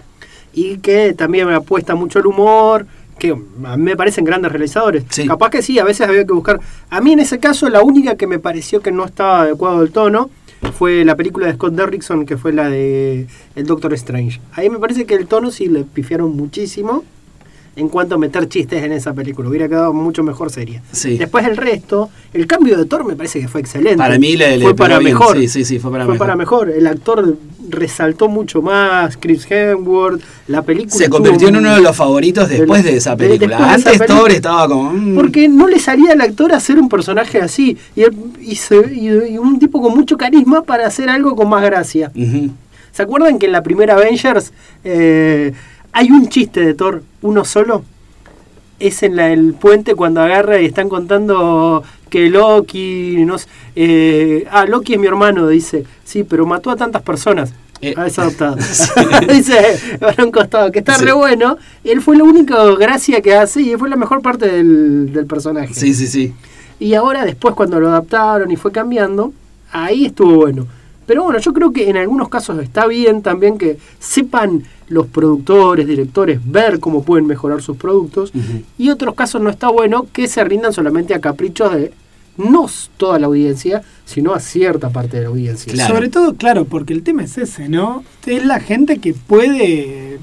y 0.54 0.78
que 0.78 1.12
también 1.14 1.48
apuesta 1.50 1.94
mucho 1.94 2.18
al 2.18 2.26
humor, 2.26 2.86
que 3.18 3.30
a 3.64 3.76
mí 3.76 3.82
me 3.82 3.96
parecen 3.96 4.24
grandes 4.24 4.52
realizadores. 4.52 5.04
Sí. 5.10 5.26
Capaz 5.26 5.50
que 5.50 5.62
sí, 5.62 5.78
a 5.78 5.84
veces 5.84 6.06
había 6.06 6.24
que 6.26 6.32
buscar. 6.34 6.60
A 6.90 7.00
mí 7.00 7.12
en 7.12 7.20
ese 7.20 7.38
caso 7.38 7.68
la 7.70 7.82
única 7.82 8.16
que 8.16 8.26
me 8.26 8.38
pareció 8.38 8.80
que 8.80 8.92
no 8.92 9.04
estaba 9.06 9.42
adecuado 9.42 9.82
el 9.82 9.90
tono 9.90 10.30
fue 10.72 11.04
la 11.04 11.16
película 11.16 11.46
de 11.46 11.54
Scott 11.54 11.74
Derrickson, 11.74 12.26
que 12.26 12.36
fue 12.36 12.52
la 12.52 12.68
de 12.68 13.26
El 13.54 13.66
Doctor 13.66 13.92
Strange. 13.94 14.40
Ahí 14.52 14.70
me 14.70 14.78
parece 14.78 15.06
que 15.06 15.14
el 15.14 15.26
tono 15.26 15.50
sí 15.50 15.66
le 15.68 15.84
pifiaron 15.84 16.36
muchísimo 16.36 17.04
en 17.76 17.88
cuanto 17.90 18.14
a 18.14 18.18
meter 18.18 18.48
chistes 18.48 18.82
en 18.82 18.92
esa 18.92 19.12
película. 19.12 19.48
Hubiera 19.50 19.68
quedado 19.68 19.92
mucho 19.92 20.22
mejor 20.22 20.50
serie. 20.50 20.80
Sí. 20.92 21.18
Después 21.18 21.44
el 21.46 21.56
resto, 21.58 22.08
el 22.32 22.46
cambio 22.46 22.76
de 22.78 22.86
Thor 22.86 23.04
me 23.04 23.14
parece 23.16 23.38
que 23.40 23.48
fue 23.48 23.60
excelente. 23.60 23.98
Para 23.98 24.18
mí 24.18 24.34
le, 24.34 24.58
fue 24.60 24.74
para 24.74 24.98
bien. 24.98 25.12
mejor. 25.12 25.36
Sí, 25.36 25.46
sí, 25.48 25.64
sí, 25.66 25.78
fue 25.78 25.90
para 25.90 26.04
fue 26.06 26.14
mejor. 26.14 26.26
para 26.26 26.36
mejor. 26.36 26.70
El 26.70 26.86
actor 26.86 27.36
resaltó 27.68 28.28
mucho 28.28 28.62
más, 28.62 29.16
Chris 29.18 29.46
Hemsworth, 29.50 30.22
la 30.48 30.62
película. 30.62 30.96
Se 30.96 31.10
convirtió 31.10 31.48
en 31.48 31.56
uno 31.56 31.74
de 31.74 31.82
los 31.82 31.94
favoritos 31.94 32.48
después 32.48 32.82
de 32.82 32.96
esa 32.96 33.14
película. 33.16 33.56
de 33.58 33.62
esa 33.64 33.72
Antes 33.74 33.98
Thor 33.98 34.06
película. 34.06 34.32
estaba 34.34 34.68
como. 34.68 34.92
mm, 34.92 35.14
Porque 35.14 35.48
no 35.48 35.68
le 35.68 35.78
salía 35.78 36.12
al 36.12 36.20
actor 36.22 36.52
hacer 36.54 36.78
un 36.78 36.88
personaje 36.88 37.40
así. 37.42 37.76
Y, 37.94 38.02
él- 38.02 38.16
y 38.40 38.56
se- 38.56 38.90
y- 38.94 39.34
y 39.34 39.38
un 39.38 39.58
tipo 39.58 39.82
con 39.82 39.94
mucho 39.94 40.16
carisma 40.16 40.62
para 40.62 40.86
hacer 40.86 41.10
algo 41.10 41.36
con 41.36 41.48
más 41.50 41.62
gracia. 41.62 42.10
¿Se 42.92 43.02
acuerdan 43.02 43.38
que 43.38 43.44
en 43.44 43.52
la 43.52 43.62
primera 43.62 43.92
Avengers 43.92 44.54
eh, 44.82 45.52
hay 45.96 46.10
un 46.10 46.28
chiste 46.28 46.60
de 46.60 46.74
Thor, 46.74 47.02
uno 47.22 47.44
solo? 47.44 47.82
Es 48.78 49.02
en 49.02 49.16
la, 49.16 49.32
el 49.32 49.54
puente 49.54 49.94
cuando 49.94 50.20
agarra 50.20 50.60
y 50.60 50.66
están 50.66 50.90
contando 50.90 51.82
que 52.10 52.28
Loki, 52.28 53.24
no 53.24 53.38
sé, 53.38 53.48
eh, 53.74 54.46
ah, 54.50 54.66
Loki 54.66 54.92
es 54.94 55.00
mi 55.00 55.06
hermano, 55.06 55.48
dice, 55.48 55.84
sí, 56.04 56.22
pero 56.24 56.44
mató 56.44 56.70
a 56.70 56.76
tantas 56.76 57.00
personas. 57.02 57.52
Eh, 57.80 57.94
Ah, 57.96 58.06
es 58.06 58.18
adoptado. 58.18 58.56
dice, 59.28 59.78
para 59.98 60.22
un 60.24 60.30
costado, 60.30 60.70
que 60.70 60.80
está 60.80 60.94
Sí. 60.98 61.04
re 61.06 61.12
bueno. 61.12 61.56
Él 61.84 62.00
fue 62.02 62.16
la 62.16 62.24
única 62.24 62.62
gracia 62.74 63.20
que 63.22 63.34
hace 63.34 63.62
y 63.62 63.76
fue 63.76 63.88
la 63.88 63.96
mejor 63.96 64.20
parte 64.20 64.46
del, 64.50 65.12
del 65.12 65.24
personaje. 65.26 65.72
Sí, 65.74 65.94
sí, 65.94 66.06
sí. 66.06 66.34
Y 66.78 66.92
ahora 66.94 67.24
después 67.24 67.54
cuando 67.54 67.80
lo 67.80 67.88
adaptaron 67.88 68.50
y 68.50 68.56
fue 68.56 68.72
cambiando, 68.72 69.32
ahí 69.72 70.06
estuvo 70.06 70.34
bueno. 70.36 70.66
Pero 71.06 71.22
bueno, 71.24 71.38
yo 71.38 71.52
creo 71.54 71.72
que 71.72 71.88
en 71.88 71.96
algunos 71.96 72.28
casos 72.28 72.58
está 72.62 72.86
bien 72.86 73.22
también 73.22 73.56
que 73.58 73.78
sepan 74.00 74.64
los 74.88 75.06
productores, 75.06 75.86
directores, 75.86 76.40
ver 76.44 76.78
cómo 76.80 77.02
pueden 77.02 77.26
mejorar 77.26 77.62
sus 77.62 77.76
productos. 77.76 78.30
Ujú. 78.34 78.62
Y 78.78 78.90
otros 78.90 79.14
casos 79.14 79.40
no 79.42 79.50
está 79.50 79.68
bueno 79.68 80.06
que 80.12 80.28
se 80.28 80.42
rindan 80.44 80.72
solamente 80.72 81.14
a 81.14 81.20
caprichos 81.20 81.72
de 81.74 81.92
no 82.36 82.66
toda 82.98 83.18
la 83.18 83.26
audiencia, 83.28 83.82
sino 84.04 84.34
a 84.34 84.40
cierta 84.40 84.90
parte 84.90 85.16
de 85.16 85.22
la 85.22 85.28
audiencia. 85.30 85.72
Claro. 85.72 85.94
Sobre 85.94 86.08
todo, 86.10 86.34
claro, 86.34 86.66
porque 86.66 86.92
el 86.92 87.02
tema 87.02 87.24
es 87.24 87.38
ese, 87.38 87.68
¿no? 87.70 88.04
Es 88.26 88.44
la 88.44 88.60
gente 88.60 88.98
que 88.98 89.14
puede 89.14 90.18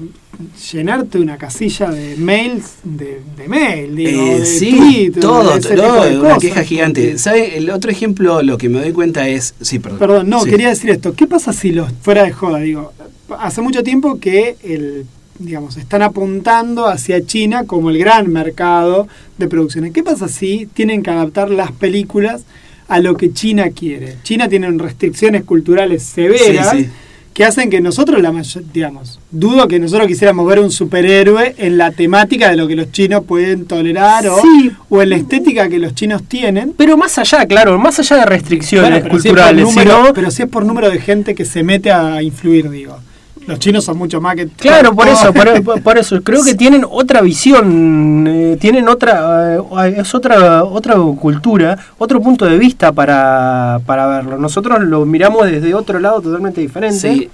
llenarte 0.72 1.18
una 1.18 1.36
casilla 1.38 1.90
de 1.90 2.16
mails, 2.16 2.74
de, 2.84 3.20
de 3.36 3.48
mail, 3.48 3.96
digo, 3.96 4.22
Eh, 4.22 4.38
de 4.40 4.46
sí, 4.46 5.12
todo, 5.20 5.58
de 5.58 5.60
de 5.60 5.74
una 5.74 6.20
cosas, 6.20 6.38
queja 6.38 6.62
gigante. 6.64 7.18
¿Sabe? 7.18 7.56
El 7.56 7.70
otro 7.70 7.90
ejemplo, 7.90 8.42
lo 8.42 8.58
que 8.58 8.68
me 8.68 8.80
doy 8.80 8.92
cuenta 8.92 9.28
es. 9.28 9.54
Sí, 9.60 9.78
perdón. 9.78 9.98
Perdón, 9.98 10.28
no, 10.30 10.40
Sí. 10.42 10.50
quería 10.50 10.68
decir 10.68 10.90
esto. 10.90 11.14
¿Qué 11.14 11.26
pasa 11.26 11.52
si 11.52 11.72
los 11.72 11.90
fuera 12.00 12.24
de 12.24 12.32
joda? 12.32 12.58
Digo, 12.58 12.92
hace 13.38 13.60
mucho 13.62 13.82
tiempo 13.82 14.18
que 14.20 14.56
el 14.62 15.06
digamos, 15.36 15.76
están 15.78 16.00
apuntando 16.02 16.86
hacia 16.86 17.26
China 17.26 17.64
como 17.66 17.90
el 17.90 17.98
gran 17.98 18.32
mercado 18.32 19.08
de 19.36 19.48
producciones. 19.48 19.92
¿Qué 19.92 20.04
pasa 20.04 20.28
si 20.28 20.66
tienen 20.74 21.02
que 21.02 21.10
adaptar 21.10 21.50
las 21.50 21.72
películas 21.72 22.44
a 22.86 23.00
lo 23.00 23.16
que 23.16 23.32
China 23.32 23.70
quiere? 23.74 24.14
China 24.22 24.48
tiene 24.48 24.70
restricciones 24.70 25.42
culturales 25.42 26.04
severas 26.04 26.70
Sí, 26.70 26.84
sí. 26.84 26.90
que 27.32 27.44
hacen 27.44 27.68
que 27.68 27.80
nosotros, 27.80 28.22
la 28.22 28.30
mayor, 28.30 28.62
digamos, 28.72 29.18
dudo 29.32 29.66
que 29.66 29.80
nosotros 29.80 30.06
quisiéramos 30.06 30.46
ver 30.46 30.60
un 30.60 30.70
superhéroe 30.70 31.56
en 31.58 31.78
la 31.78 31.90
temática 31.90 32.48
de 32.50 32.56
lo 32.56 32.68
que 32.68 32.76
los 32.76 32.92
chinos 32.92 33.24
pueden 33.24 33.64
tolerar 33.66 34.28
o, 34.28 34.40
Sí. 34.40 34.70
o 34.88 35.02
en 35.02 35.10
la 35.10 35.16
estética 35.16 35.68
que 35.68 35.80
los 35.80 35.96
chinos 35.96 36.22
tienen. 36.28 36.74
Pero 36.76 36.96
más 36.96 37.18
allá, 37.18 37.44
claro, 37.46 37.76
más 37.76 37.98
allá 37.98 38.18
de 38.18 38.26
restricciones 38.26 38.88
Bueno, 38.88 39.02
pero 39.02 39.18
si 39.20 39.26
es 39.28 39.32
por 39.34 39.40
culturales, 39.42 39.64
número- 39.64 40.00
sino- 40.02 40.14
pero 40.14 40.30
si 40.30 40.42
es 40.44 40.48
por 40.48 40.64
número 40.64 40.90
de 40.90 41.00
gente 41.00 41.34
que 41.34 41.44
se 41.44 41.64
mete 41.64 41.90
a 41.90 42.22
influir, 42.22 42.70
digo. 42.70 42.98
Los 43.46 43.58
chinos 43.58 43.84
son 43.84 43.98
mucho 43.98 44.20
más 44.20 44.36
que... 44.36 44.48
Claro, 44.48 44.94
por 44.94 45.06
eso, 45.08 45.32
por, 45.32 45.62
por- 45.64 45.82
por 45.82 45.98
eso. 45.98 46.22
Creo 46.22 46.42
que 46.42 46.54
tienen 46.54 46.84
otra 46.88 47.20
visión, 47.20 48.26
eh, 48.26 48.56
tienen 48.60 48.88
otra, 48.88 49.56
eh, 49.56 49.94
es 49.98 50.14
otra, 50.14 50.64
otra 50.64 50.94
cultura, 51.20 51.78
otro 51.98 52.20
punto 52.20 52.46
de 52.46 52.56
vista 52.58 52.92
para, 52.92 53.80
para 53.84 54.06
verlo. 54.06 54.38
Nosotros 54.38 54.80
lo 54.82 55.04
miramos 55.04 55.50
desde 55.50 55.74
otro 55.74 55.98
lado 56.00 56.20
totalmente 56.20 56.60
diferente. 56.60 56.98
Sí. 56.98 57.28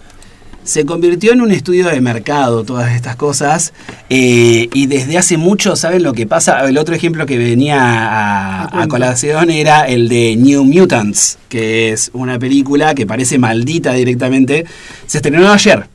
Se 0.62 0.84
convirtió 0.84 1.32
en 1.32 1.40
un 1.40 1.52
estudio 1.52 1.88
de 1.88 2.00
mercado 2.02 2.64
todas 2.64 2.92
estas 2.94 3.16
cosas 3.16 3.72
eh, 4.10 4.68
y 4.74 4.86
desde 4.88 5.16
hace 5.16 5.38
mucho, 5.38 5.74
¿saben 5.74 6.02
lo 6.02 6.12
que 6.12 6.26
pasa? 6.26 6.68
El 6.68 6.76
otro 6.76 6.94
ejemplo 6.94 7.24
que 7.24 7.38
venía 7.38 8.64
a, 8.64 8.86
colación 8.88 9.48
era 9.50 9.88
el 9.88 10.08
de 10.10 10.36
New 10.36 10.64
Mutants, 10.64 11.38
que 11.48 11.92
es 11.92 12.10
una 12.12 12.38
película 12.38 12.94
que 12.94 13.06
parece 13.06 13.38
maldita 13.38 13.94
directamente. 13.94 14.66
Se 15.06 15.18
estrenó 15.18 15.50
ayer, 15.50 15.86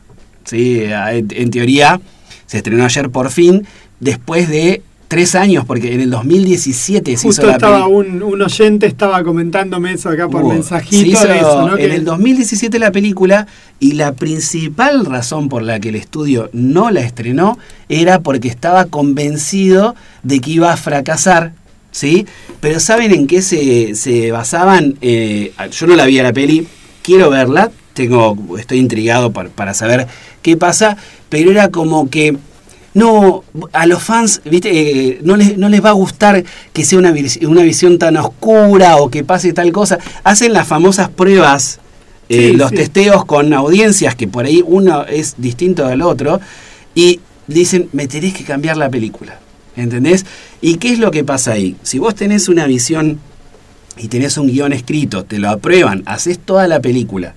¿sí? 0.45 0.81
en, 0.83 1.49
teoría 1.51 1.99
se 2.45 2.57
estrenó 2.57 2.85
ayer 2.85 3.09
por 3.09 3.31
fin, 3.31 3.65
después 3.99 4.49
de 4.49 4.81
tres 5.07 5.35
años, 5.35 5.65
porque 5.65 5.93
en 5.93 6.01
el 6.01 6.09
2017 6.09 7.05
se 7.05 7.13
hizo 7.13 7.27
Justo 7.27 7.47
la 7.47 7.53
estaba 7.53 7.87
un, 7.87 8.23
un 8.23 8.41
oyente, 8.41 8.85
estaba 8.87 9.23
comentándome 9.23 9.93
eso 9.93 10.09
acá 10.09 10.27
por 10.27 10.45
mensajito 10.45 11.07
hizo 11.07 11.27
de 11.27 11.37
eso, 11.37 11.67
¿no? 11.67 11.77
En 11.77 11.91
el 11.91 12.03
2017 12.03 12.79
la 12.79 12.91
película 12.91 13.47
y 13.79 13.93
la 13.93 14.13
principal 14.13 15.05
razón 15.05 15.47
por 15.49 15.61
la 15.61 15.79
que 15.79 15.89
el 15.89 15.95
estudio 15.95 16.49
no 16.53 16.91
la 16.91 17.01
estrenó 17.01 17.57
era 17.87 18.19
porque 18.21 18.47
estaba 18.47 18.85
convencido 18.85 19.95
de 20.23 20.39
que 20.39 20.51
iba 20.51 20.73
a 20.73 20.77
fracasar, 20.77 21.53
¿sí? 21.91 22.25
Pero 22.59 22.79
¿saben 22.79 23.13
en 23.13 23.27
qué 23.27 23.41
se, 23.41 23.95
se 23.95 24.31
basaban? 24.31 24.95
Eh, 25.01 25.53
yo 25.71 25.87
no 25.87 25.95
la 25.95 26.05
vi 26.05 26.19
a 26.19 26.23
la 26.23 26.33
peli, 26.33 26.67
quiero 27.03 27.29
verla, 27.29 27.71
tengo, 27.95 28.37
estoy 28.59 28.77
intrigado 28.77 29.31
por- 29.31 29.49
para 29.49 29.73
saber 29.73 30.05
qué 30.43 30.55
pasa, 30.57 30.97
pero 31.29 31.49
era 31.49 31.69
como 31.69 32.07
que 32.11 32.37
no, 32.93 33.43
a 33.73 33.85
los 33.87 34.03
fans, 34.03 34.41
viste, 34.45 34.69
Eh, 34.71 35.19
no, 35.23 35.35
les, 35.35 35.57
no 35.57 35.67
les 35.67 35.83
va 35.83 35.89
a 35.89 35.93
gustar 35.93 36.43
que 36.71 36.85
sea 36.85 36.99
una, 36.99 37.13
una 37.41 37.63
visión 37.63 37.97
tan 37.97 38.15
oscura 38.17 38.97
o 38.97 39.09
que 39.09 39.23
pase 39.23 39.51
tal 39.51 39.71
cosa. 39.71 39.97
Hacen 40.23 40.53
las 40.53 40.65
famosas 40.67 41.09
pruebas, 41.09 41.79
eh, 42.29 42.51
Sí, 42.51 42.57
los 42.57 42.69
sí. 42.69 42.75
testeos 42.77 43.25
con 43.25 43.53
audiencias, 43.53 44.15
que 44.15 44.27
por 44.27 44.45
ahí 44.45 44.63
uno 44.65 45.03
es 45.05 45.35
distinto 45.37 45.85
del 45.87 46.01
otro, 46.03 46.39
y 46.93 47.19
dicen, 47.47 47.89
me 47.91 48.07
tenés 48.07 48.33
que 48.33 48.43
cambiar 48.45 48.77
la 48.77 48.89
película. 48.89 49.39
¿Entendés? 49.75 50.25
¿Y 50.61 50.75
qué 50.75 50.93
es 50.93 50.99
lo 50.99 51.11
que 51.11 51.25
pasa 51.25 51.51
ahí? 51.51 51.75
Si 51.83 51.99
vos 51.99 52.15
tenés 52.15 52.47
una 52.47 52.65
visión 52.65 53.19
y 53.97 54.07
tenés 54.07 54.37
un 54.37 54.47
guion 54.47 54.71
escrito, 54.71 55.25
te 55.25 55.37
lo 55.37 55.49
aprueban, 55.49 56.01
haces 56.05 56.39
toda 56.39 56.65
la 56.69 56.79
película, 56.79 57.33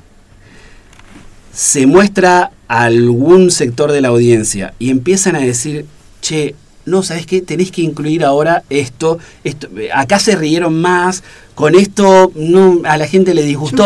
se 1.58 1.88
muestra 1.88 2.52
a 2.68 2.84
algún 2.84 3.50
sector 3.50 3.90
de 3.90 4.00
la 4.00 4.08
audiencia 4.08 4.74
y 4.78 4.90
empiezan 4.90 5.34
a 5.34 5.40
decir, 5.40 5.86
che, 6.20 6.54
no, 6.86 7.02
¿sabes 7.02 7.26
qué? 7.26 7.42
Tenés 7.42 7.72
que 7.72 7.82
incluir 7.82 8.22
ahora 8.22 8.62
esto, 8.70 9.18
esto 9.42 9.68
acá 9.92 10.20
se 10.20 10.36
rieron 10.36 10.80
más, 10.80 11.24
con 11.56 11.74
esto 11.74 12.30
no, 12.36 12.82
a 12.84 12.96
la 12.96 13.08
gente 13.08 13.34
le 13.34 13.42
disgustó. 13.42 13.84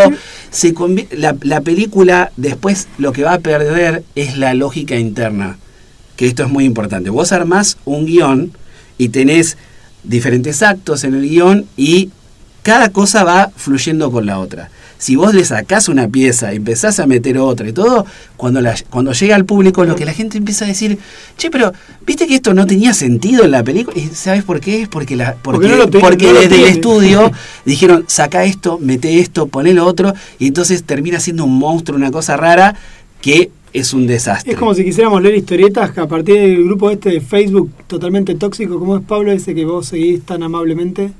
Se 0.50 0.74
la, 1.12 1.34
la 1.40 1.62
película 1.62 2.30
después 2.36 2.88
lo 2.98 3.14
que 3.14 3.24
va 3.24 3.32
a 3.32 3.38
perder 3.38 4.04
es 4.16 4.36
la 4.36 4.52
lógica 4.52 4.96
interna, 4.96 5.56
que 6.16 6.26
esto 6.26 6.42
es 6.42 6.50
muy 6.50 6.66
importante. 6.66 7.08
Vos 7.08 7.32
armás 7.32 7.78
un 7.86 8.04
guion 8.04 8.52
y 8.98 9.08
tenés 9.08 9.56
diferentes 10.02 10.62
actos 10.62 11.04
en 11.04 11.14
el 11.14 11.26
guion 11.26 11.64
y 11.78 12.10
cada 12.62 12.90
cosa 12.90 13.24
va 13.24 13.50
fluyendo 13.56 14.12
con 14.12 14.26
la 14.26 14.40
otra. 14.40 14.68
Si 15.02 15.16
vos 15.16 15.34
le 15.34 15.44
sacás 15.44 15.88
una 15.88 16.06
pieza, 16.06 16.52
empezás 16.52 17.00
a 17.00 17.08
meter 17.08 17.36
otra 17.36 17.68
y 17.68 17.72
todo, 17.72 18.06
cuando, 18.36 18.60
la- 18.60 18.76
cuando 18.88 19.12
llega 19.12 19.34
al 19.34 19.44
público, 19.44 19.84
lo 19.84 19.96
que 19.96 20.04
la 20.04 20.12
gente 20.12 20.38
empieza 20.38 20.64
a 20.64 20.68
decir, 20.68 20.96
che, 21.36 21.50
pero 21.50 21.72
viste 22.06 22.28
que 22.28 22.36
esto 22.36 22.54
no 22.54 22.68
tenía 22.68 22.94
sentido 22.94 23.42
en 23.44 23.50
la 23.50 23.64
película. 23.64 23.98
¿Y 23.98 24.06
sabes 24.14 24.44
por 24.44 24.60
qué? 24.60 24.82
Es 24.82 24.88
porque, 24.88 25.16
la, 25.16 25.34
porque, 25.42 25.66
Porque 25.66 25.68
no 25.68 25.76
lo 25.76 25.88
tiene, 25.88 26.06
porque 26.06 26.26
no 26.26 26.32
lo 26.34 26.40
desde 26.42 26.54
el 26.56 26.68
estudio 26.68 27.32
dijeron, 27.64 28.04
saca 28.06 28.44
esto, 28.44 28.78
mete 28.80 29.18
esto, 29.18 29.48
poné 29.48 29.72
lo 29.74 29.86
otro, 29.86 30.14
y 30.38 30.46
entonces 30.46 30.84
termina 30.84 31.18
siendo 31.18 31.46
un 31.46 31.58
monstruo, 31.58 31.98
una 31.98 32.12
cosa 32.12 32.36
rara, 32.36 32.76
que 33.20 33.50
es 33.72 33.92
un 33.94 34.06
desastre. 34.06 34.52
Es 34.52 34.58
como 34.58 34.72
si 34.72 34.84
quisiéramos 34.84 35.20
leer 35.20 35.34
historietas 35.34 35.90
que 35.90 36.00
a 36.00 36.06
partir 36.06 36.36
del 36.36 36.62
grupo 36.64 36.90
este 36.90 37.10
de 37.10 37.20
Facebook 37.20 37.72
totalmente 37.88 38.36
tóxico, 38.36 38.78
¿cómo 38.78 38.98
es 38.98 39.02
Pablo 39.02 39.32
ese 39.32 39.52
que 39.52 39.64
vos 39.64 39.88
seguís 39.88 40.22
tan 40.22 40.44
amablemente? 40.44 41.10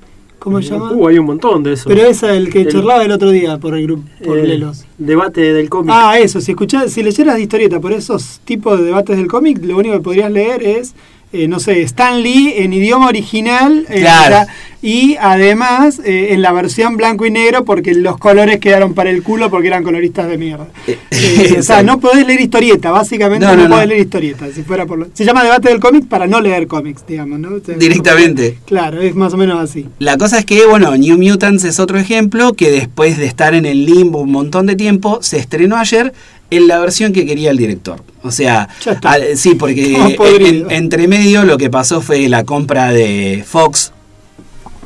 ¿Cómo 0.42 0.61
se 0.61 0.70
llama? 0.70 0.92
Uh, 0.92 1.07
hay 1.09 1.18
un 1.18 1.26
montón 1.26 1.62
de 1.62 1.74
eso. 1.74 1.88
Pero 1.88 2.02
es 2.02 2.22
el 2.24 2.50
que 2.50 2.62
El- 2.62 2.68
charlaba 2.68 3.05
el 3.05 3.12
otro 3.12 3.31
día 3.31 3.59
por 3.59 3.76
el 3.76 3.85
grupo, 3.85 4.02
por 4.24 4.38
Eh, 4.38 4.46
Lelos. 4.46 4.85
Debate 4.98 5.52
del 5.52 5.68
cómic. 5.68 5.92
Ah, 5.94 6.18
eso, 6.18 6.40
si 6.40 6.50
escuchás, 6.52 6.92
si 6.92 7.02
leyeras 7.02 7.37
de 7.37 7.42
historieta 7.42 7.78
por 7.81 7.92
esos 7.92 8.40
tipos 8.44 8.78
de 8.78 8.87
debates 8.87 9.16
del 9.16 9.28
cómic, 9.28 9.64
lo 9.64 9.76
único 9.78 9.94
que 9.94 10.00
podrías 10.00 10.33
leer 10.33 10.62
es, 10.64 10.94
eh, 11.33 11.46
no 11.46 11.61
sé, 11.61 11.81
Stan 11.83 12.20
Lee 12.22 12.55
en 12.57 12.72
idioma 12.72 13.07
original, 13.07 13.87
eh, 13.88 14.00
Claro. 14.00 14.50
Y 14.85 15.16
además, 15.21 16.01
eh, 16.05 16.29
en 16.33 16.42
la 16.42 16.51
versión 16.53 16.97
blanco 16.97 17.25
y 17.25 17.31
negro, 17.31 17.64
porque 17.64 17.95
los 17.95 18.18
colores 18.18 18.59
quedaron 18.59 18.95
para 18.95 19.11
el 19.11 19.23
culo 19.23 19.49
porque 19.49 19.68
eran 19.68 19.85
coloristas 19.85 20.29
de 20.29 20.37
mierda. 20.38 20.66
Eh, 20.88 20.99
Eh, 21.12 21.57
o 21.61 21.62
sea, 21.62 21.85
no 21.85 22.01
podés 22.01 22.27
leer 22.27 22.40
historieta, 22.40 22.90
básicamente 22.90 23.47
No, 23.47 23.55
no, 23.55 23.62
no, 23.64 23.68
podés 23.68 23.85
no. 23.87 23.88
leer 23.90 24.01
historieta. 24.01 24.47
Si 24.53 24.62
fuera 24.64 24.85
por 24.85 24.99
lo- 24.99 25.07
Se 25.14 25.25
llama 25.25 25.45
debate 25.45 25.68
del 25.68 25.79
cómic 25.79 26.07
para 26.09 26.27
no 26.27 26.40
leer 26.40 26.66
cómics, 26.66 27.05
digamos, 27.07 27.38
¿no? 27.38 27.51
O 27.55 27.61
sea, 27.64 27.77
Directamente. 27.77 28.59
Claro, 28.66 29.01
es 29.01 29.14
más 29.14 29.33
o 29.33 29.37
menos 29.37 29.61
así. 29.61 29.87
La 30.01 30.18
cosa 30.18 30.40
es 30.40 30.45
que, 30.45 30.66
bueno, 30.66 30.97
New 30.97 31.16
Mutants 31.16 31.62
es 31.62 31.79
otro 31.79 31.99
ejemplo 31.99 32.55
que 32.55 32.73
después 32.73 33.18
de 33.18 33.27
estar 33.27 33.55
en 33.55 33.66
el 33.66 33.87
limbo 33.87 34.18
un 34.21 34.33
montón 34.33 34.66
de 34.66 34.75
tiempo, 34.75 35.21
se 35.23 35.38
estrenó 35.38 35.77
ayer 35.77 36.12
en 36.51 36.66
la 36.66 36.81
versión 36.81 37.12
que 37.12 37.25
quería 37.25 37.51
el 37.53 37.57
director. 37.57 38.03
O 38.25 38.33
sea, 38.33 38.68
al- 39.05 39.37
sí, 39.37 39.55
porque 39.55 39.95
en- 40.40 40.71
entre 40.73 41.07
medio 41.07 41.45
lo 41.45 41.57
que 41.57 41.71
pasó 41.71 42.01
fue 42.01 42.29
la 42.29 42.42
compra 42.42 42.90
de 42.92 43.45
Fox 43.47 43.92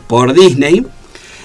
por 0.06 0.34
Disney. 0.34 0.84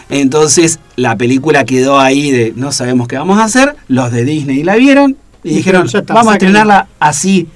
Entonces 0.09 0.79
la 0.95 1.15
película 1.15 1.65
quedó 1.65 1.99
ahí 1.99 2.31
de 2.31 2.53
no 2.55 2.71
sabemos 2.71 3.07
qué 3.07 3.17
vamos 3.17 3.39
a 3.39 3.45
hacer. 3.45 3.75
Los 3.87 4.11
de 4.11 4.25
Disney 4.25 4.63
la 4.63 4.75
vieron 4.75 5.17
y 5.43 5.55
dijeron, 5.55 5.83
dijeron, 5.83 5.87
"Ya 5.87 5.99
está, 5.99 6.13
vamos 6.13 6.31
a 6.31 6.33
sáquenla". 6.33 6.59
estrenarla 6.59 6.87
así 6.99 7.47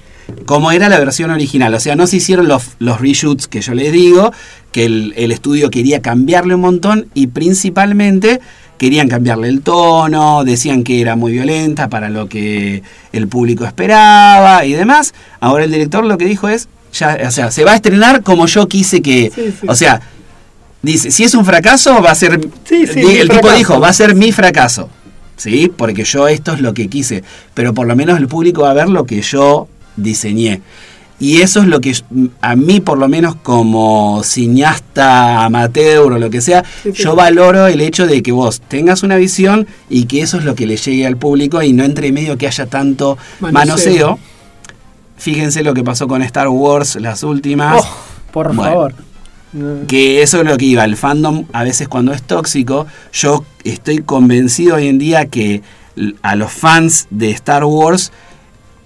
como 0.44 0.72
era 0.72 0.88
la 0.88 0.98
versión 0.98 1.30
original. 1.30 1.74
O 1.74 1.80
sea, 1.80 1.96
no 1.96 2.06
se 2.06 2.16
hicieron 2.16 2.48
los, 2.48 2.70
los 2.78 3.00
reshoots 3.00 3.46
que 3.46 3.60
yo 3.60 3.74
les 3.74 3.92
digo, 3.92 4.32
que 4.72 4.84
el, 4.84 5.14
el 5.16 5.32
estudio 5.32 5.70
quería 5.70 6.02
cambiarle 6.02 6.54
un 6.54 6.60
montón 6.62 7.08
y 7.14 7.28
principalmente 7.28 8.40
querían 8.78 9.08
cambiarle 9.08 9.48
el 9.48 9.62
tono, 9.62 10.44
decían 10.44 10.84
que 10.84 11.00
era 11.00 11.16
muy 11.16 11.32
violenta 11.32 11.88
para 11.88 12.10
lo 12.10 12.28
que 12.28 12.82
el 13.12 13.28
público 13.28 13.64
esperaba 13.64 14.64
y 14.64 14.72
demás. 14.72 15.14
Ahora 15.40 15.64
el 15.64 15.72
director 15.72 16.04
lo 16.04 16.18
que 16.18 16.26
dijo 16.26 16.48
es, 16.48 16.68
ya, 16.92 17.18
o 17.26 17.30
sea, 17.30 17.50
se 17.50 17.64
va 17.64 17.72
a 17.72 17.76
estrenar 17.76 18.22
como 18.22 18.46
yo 18.46 18.68
quise 18.68 19.02
que... 19.02 19.30
Sí, 19.34 19.54
sí. 19.60 19.66
O 19.68 19.74
sea, 19.74 20.00
dice, 20.92 21.10
si 21.10 21.24
es 21.24 21.34
un 21.34 21.44
fracaso 21.44 22.02
va 22.02 22.10
a 22.10 22.14
ser... 22.14 22.40
Sí, 22.64 22.86
sí, 22.86 23.00
el 23.00 23.28
tipo 23.28 23.34
fracaso. 23.40 23.56
dijo, 23.56 23.80
va 23.80 23.88
a 23.88 23.92
ser 23.92 24.14
mi 24.14 24.32
fracaso. 24.32 24.88
¿Sí? 25.36 25.70
Porque 25.74 26.04
yo 26.04 26.28
esto 26.28 26.52
es 26.54 26.60
lo 26.60 26.72
que 26.72 26.88
quise. 26.88 27.22
Pero 27.54 27.74
por 27.74 27.86
lo 27.86 27.94
menos 27.94 28.18
el 28.18 28.26
público 28.26 28.62
va 28.62 28.70
a 28.70 28.74
ver 28.74 28.88
lo 28.88 29.04
que 29.04 29.20
yo 29.20 29.68
diseñé. 29.96 30.62
Y 31.18 31.40
eso 31.40 31.60
es 31.60 31.66
lo 31.66 31.80
que 31.80 31.94
a 32.42 32.56
mí, 32.56 32.80
por 32.80 32.98
lo 32.98 33.08
menos 33.08 33.36
como 33.36 34.22
cineasta 34.22 35.44
amateur 35.46 36.12
o 36.12 36.18
lo 36.18 36.28
que 36.28 36.40
sea, 36.42 36.62
Sí, 36.82 36.90
sí. 36.94 37.02
yo 37.02 37.14
valoro 37.16 37.66
el 37.68 37.80
hecho 37.80 38.06
de 38.06 38.22
que 38.22 38.32
vos 38.32 38.60
tengas 38.68 39.02
una 39.02 39.16
visión 39.16 39.66
y 39.88 40.04
que 40.04 40.20
eso 40.20 40.36
es 40.38 40.44
lo 40.44 40.54
que 40.54 40.66
le 40.66 40.76
llegue 40.76 41.06
al 41.06 41.16
público 41.16 41.62
y 41.62 41.72
no 41.72 41.84
entre 41.84 42.12
medio 42.12 42.36
que 42.36 42.46
haya 42.46 42.66
tanto 42.66 43.16
Manoseo. 43.40 43.52
manoseo. 44.12 44.18
Fíjense 45.16 45.62
lo 45.62 45.72
que 45.72 45.82
pasó 45.82 46.06
con 46.06 46.20
Star 46.22 46.48
Wars, 46.48 46.96
las 46.96 47.22
últimas. 47.22 47.82
Oh, 47.82 47.88
por 48.30 48.48
Bueno. 48.48 48.62
favor. 48.62 48.94
Que 49.86 50.22
eso 50.22 50.40
es 50.40 50.46
lo 50.46 50.56
que 50.58 50.66
iba. 50.66 50.84
El 50.84 50.96
fandom, 50.96 51.44
a 51.52 51.64
veces 51.64 51.88
cuando 51.88 52.12
es 52.12 52.22
tóxico, 52.22 52.86
yo 53.12 53.44
estoy 53.64 53.98
convencido 53.98 54.76
hoy 54.76 54.88
en 54.88 54.98
día 54.98 55.26
que 55.26 55.62
a 56.22 56.36
los 56.36 56.52
fans 56.52 57.06
de 57.10 57.30
Star 57.30 57.64
Wars 57.64 58.12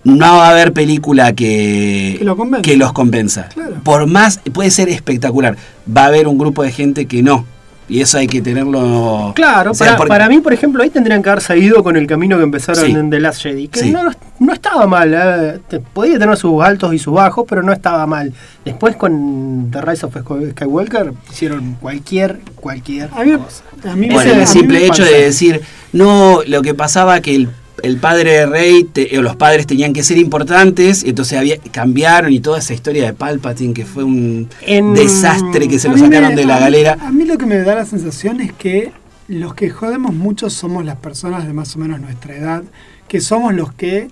no 0.05 0.37
va 0.37 0.46
a 0.49 0.51
haber 0.51 0.73
película 0.73 1.33
que, 1.35 2.16
Que 2.18 2.25
lo 2.25 2.37
convenza. 2.37 2.62
que 2.62 2.77
los 2.77 2.92
convenza. 2.92 3.49
Claro. 3.49 3.77
Por 3.83 4.07
más, 4.07 4.40
puede 4.53 4.70
ser 4.70 4.88
espectacular. 4.88 5.57
Va 5.94 6.05
a 6.05 6.07
haber 6.07 6.29
un 6.29 6.38
grupo 6.38 6.62
de 6.62 6.70
gente 6.73 7.07
que 7.07 7.23
no. 7.23 7.44
Y 7.90 8.00
eso 8.00 8.18
hay 8.18 8.29
que 8.29 8.40
tenerlo. 8.40 9.33
Claro, 9.35 9.72
o 9.72 9.74
sea, 9.74 9.88
para, 9.88 9.96
porque- 9.98 10.09
para 10.09 10.29
mí, 10.29 10.38
por 10.38 10.53
ejemplo, 10.53 10.83
ahí 10.83 10.90
tendrían 10.90 11.22
que 11.24 11.29
haber 11.29 11.42
seguido 11.42 11.83
con 11.83 11.96
el 11.96 12.07
camino 12.07 12.37
que 12.37 12.44
empezaron 12.44 12.87
Sí. 12.87 12.92
en 12.92 13.11
The 13.11 13.18
Last 13.18 13.42
Jedi. 13.42 13.66
Que 13.66 13.81
Sí. 13.81 13.90
no, 13.90 14.09
no 14.38 14.53
estaba 14.53 14.87
mal, 14.87 15.12
eh, 15.12 15.59
te- 15.68 15.81
podía 15.81 16.16
tener 16.18 16.37
sus 16.37 16.62
altos 16.62 16.94
y 16.94 16.98
sus 17.00 17.12
bajos, 17.14 17.44
pero 17.48 17.62
no 17.64 17.72
estaba 17.72 18.07
mal. 18.07 18.33
Después 18.64 18.94
con 18.94 19.70
The 19.72 19.81
Rise 19.83 20.07
of 20.07 20.16
Sky- 20.16 20.50
Skywalker 20.53 21.12
hicieron 21.33 21.74
cualquier, 21.81 22.38
cualquier 22.55 23.11
A 23.12 23.24
mí, 23.24 23.33
cosa. 23.33 23.64
a 23.90 23.96
mí 23.96 24.07
Bueno, 24.09 24.20
a 24.20 24.24
mí 24.24 24.31
el 24.31 24.37
me 24.38 24.46
simple 24.46 24.85
hecho 24.87 25.03
pasa. 25.03 25.16
de 25.16 25.22
decir, 25.24 25.61
no, 25.92 26.40
lo 26.46 26.62
que 26.62 26.74
pasaba 26.74 27.20
que 27.20 27.35
el, 27.35 27.48
el 27.82 27.96
padre 27.98 28.32
de 28.32 28.46
Rey, 28.46 28.84
te- 28.84 29.16
o 29.18 29.22
los 29.22 29.36
padres 29.36 29.66
tenían 29.66 29.92
que 29.92 30.02
ser 30.02 30.18
importantes, 30.18 31.04
entonces 31.04 31.38
había, 31.38 31.58
cambiaron 31.58 32.32
y 32.32 32.40
toda 32.40 32.58
esa 32.58 32.74
historia 32.74 33.04
de 33.06 33.12
Palpatine, 33.12 33.74
que 33.74 33.84
fue 33.84 34.04
un 34.04 34.48
En- 34.62 34.94
desastre 34.94 35.68
que 35.68 35.78
se 35.78 35.88
A 35.88 35.92
lo 35.92 35.96
me- 35.98 36.04
sacaron 36.04 36.34
de 36.34 36.44
la 36.44 36.54
a 36.56 36.58
mí- 36.58 36.64
galera. 36.64 36.96
A 37.00 37.10
mí 37.12 37.24
lo 37.24 37.38
que 37.38 37.46
me 37.46 37.58
da 37.58 37.74
la 37.74 37.86
sensación 37.86 38.40
es 38.40 38.52
que 38.52 38.92
los 39.28 39.54
que 39.54 39.70
jodemos 39.70 40.14
mucho 40.14 40.50
somos 40.50 40.84
las 40.84 40.96
personas 40.96 41.46
de 41.46 41.52
más 41.52 41.76
o 41.76 41.78
menos 41.78 42.00
nuestra 42.00 42.34
edad, 42.36 42.62
que 43.08 43.20
somos 43.20 43.54
los 43.54 43.72
que 43.72 44.08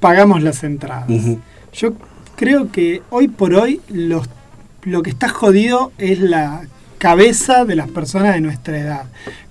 pagamos 0.00 0.42
las 0.42 0.62
entradas. 0.64 1.08
Yo 1.72 1.94
creo 2.36 2.70
que 2.72 3.02
hoy 3.10 3.28
por 3.28 3.54
hoy 3.54 3.80
los, 3.88 4.28
lo 4.82 5.02
que 5.02 5.10
está 5.10 5.28
jodido 5.28 5.92
es 5.98 6.20
la 6.20 6.62
cabeza 6.98 7.64
de 7.64 7.76
las 7.76 7.88
personas 7.88 8.34
de 8.34 8.40
nuestra 8.40 8.78
edad, 8.78 9.02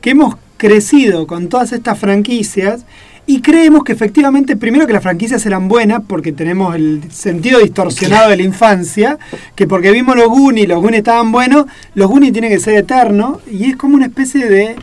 que 0.01 0.11
hemos 0.11 0.35
crecido 0.57 1.25
con 1.27 1.47
todas 1.49 1.71
estas 1.71 1.97
franquicias 1.97 2.85
y 3.29 3.41
creemos 3.41 3.83
que 3.83 3.91
efectivamente, 3.91 4.57
primero 4.57 4.87
que 4.87 4.93
las 4.93 5.03
franquicias 5.03 5.45
eran 5.45 5.67
buenas, 5.67 6.01
porque 6.07 6.31
tenemos 6.31 6.73
el 6.73 7.03
sentido 7.11 7.59
distorsionado 7.59 8.31
de 8.31 8.37
la 8.37 8.41
infancia, 8.41 9.19
que 9.53 9.67
porque 9.67 9.91
vimos 9.91 10.15
los 10.15 10.29
Goonies, 10.29 10.67
los 10.67 10.81
Goonies 10.81 11.01
estaban 11.01 11.31
buenos, 11.31 11.67
los 11.93 12.09
Goonies 12.09 12.33
tienen 12.33 12.49
que 12.49 12.59
ser 12.59 12.73
eternos, 12.73 13.37
y 13.47 13.65
es 13.65 13.75
como 13.75 13.93
una 13.97 14.07
especie 14.07 14.47
de, 14.49 14.77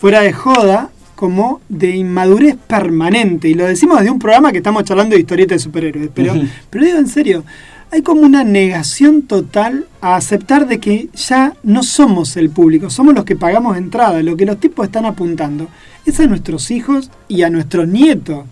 fuera 0.00 0.22
de 0.22 0.32
joda, 0.32 0.90
como 1.14 1.60
de 1.68 1.94
inmadurez 1.94 2.56
permanente. 2.56 3.48
Y 3.48 3.54
lo 3.54 3.66
decimos 3.66 4.00
desde 4.00 4.10
un 4.10 4.18
programa 4.18 4.50
que 4.50 4.58
estamos 4.58 4.82
charlando 4.82 5.14
de 5.14 5.20
historietas 5.20 5.58
de 5.58 5.60
superhéroes, 5.60 6.10
pero, 6.12 6.32
Ujú. 6.32 6.44
pero 6.68 6.84
digo 6.86 6.98
en 6.98 7.06
serio, 7.06 7.44
hay 7.92 8.02
como 8.02 8.22
una 8.22 8.42
negación 8.42 9.22
total 9.22 9.86
a 10.00 10.16
aceptar 10.16 10.66
de 10.66 10.80
que 10.80 11.08
ya 11.14 11.54
no 11.62 11.84
somos 11.84 12.36
el 12.36 12.50
público, 12.50 12.90
somos 12.90 13.14
los 13.14 13.24
que 13.24 13.36
pagamos 13.36 13.76
entrada, 13.76 14.20
lo 14.24 14.36
que 14.36 14.44
los 14.44 14.58
tipos 14.58 14.86
están 14.86 15.06
apuntando 15.06 15.68
es 16.10 16.20
a 16.20 16.26
nuestros 16.26 16.70
hijos 16.70 17.10
y 17.28 17.42
a 17.42 17.50
nuestros 17.50 17.86
nietos. 17.88 18.44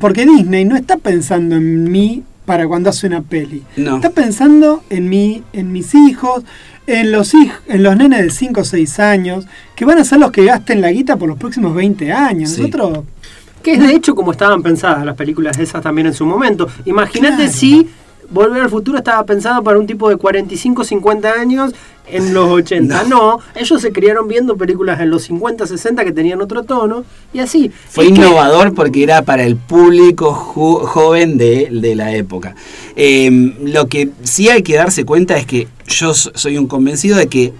Porque 0.00 0.24
Disney 0.24 0.64
no 0.64 0.76
está 0.76 0.96
pensando 0.96 1.56
en 1.56 1.90
mí 1.90 2.22
para 2.46 2.66
cuando 2.66 2.90
hace 2.90 3.06
una 3.06 3.22
peli. 3.22 3.62
No. 3.76 3.96
Está 3.96 4.10
pensando 4.10 4.82
en 4.90 5.08
mí, 5.08 5.42
en 5.52 5.72
mis 5.72 5.94
hijos, 5.94 6.42
en 6.86 7.12
los 7.12 7.34
hij- 7.34 7.52
en 7.68 7.82
los 7.82 7.96
nenes 7.96 8.22
de 8.22 8.30
5 8.30 8.60
o 8.62 8.64
6 8.64 8.98
años, 9.00 9.46
que 9.76 9.84
van 9.84 9.98
a 9.98 10.04
ser 10.04 10.18
los 10.20 10.30
que 10.30 10.44
gasten 10.44 10.80
la 10.80 10.90
guita 10.90 11.16
por 11.16 11.28
los 11.28 11.38
próximos 11.38 11.74
20 11.74 12.12
años. 12.12 12.50
Sí. 12.50 12.60
Nosotros 12.62 13.04
Que 13.62 13.72
es 13.74 13.80
de 13.80 13.94
hecho 13.94 14.14
como 14.14 14.32
estaban 14.32 14.62
pensadas 14.62 15.06
las 15.06 15.16
películas 15.16 15.58
esas 15.58 15.82
también 15.82 16.06
en 16.08 16.12
su 16.14 16.26
momento. 16.26 16.68
Imagínate 16.84 17.36
Claro. 17.44 17.52
si 17.52 17.88
Volver 18.30 18.62
al 18.62 18.70
futuro 18.70 18.98
estaba 18.98 19.24
pensado 19.24 19.62
para 19.62 19.78
un 19.78 19.86
tipo 19.86 20.08
de 20.08 20.16
45, 20.16 20.84
50 20.84 21.32
años 21.32 21.72
en 22.06 22.34
los 22.34 22.48
80. 22.50 23.04
No. 23.04 23.38
ellos 23.54 23.80
se 23.80 23.92
criaron 23.92 24.28
viendo 24.28 24.56
películas 24.56 25.00
en 25.00 25.10
los 25.10 25.22
50, 25.24 25.66
60 25.66 26.04
que 26.04 26.12
tenían 26.12 26.40
otro 26.40 26.62
tono 26.64 27.04
y 27.32 27.40
así. 27.40 27.70
Fue 27.88 28.04
Es 28.06 28.12
que- 28.12 28.16
innovador 28.18 28.74
porque 28.74 29.02
era 29.02 29.22
para 29.22 29.44
el 29.44 29.56
público 29.56 30.32
joven 30.34 31.38
de, 31.38 31.68
de 31.70 31.94
la 31.94 32.14
época. 32.14 32.54
Eh, 32.96 33.54
lo 33.62 33.86
que 33.88 34.10
sí 34.22 34.48
hay 34.48 34.62
que 34.62 34.74
darse 34.76 35.04
cuenta 35.04 35.36
es 35.36 35.46
que 35.46 35.68
yo 35.86 36.14
so- 36.14 36.32
soy 36.34 36.58
un 36.58 36.66
convencido 36.66 37.16
de 37.16 37.26
que 37.28 37.52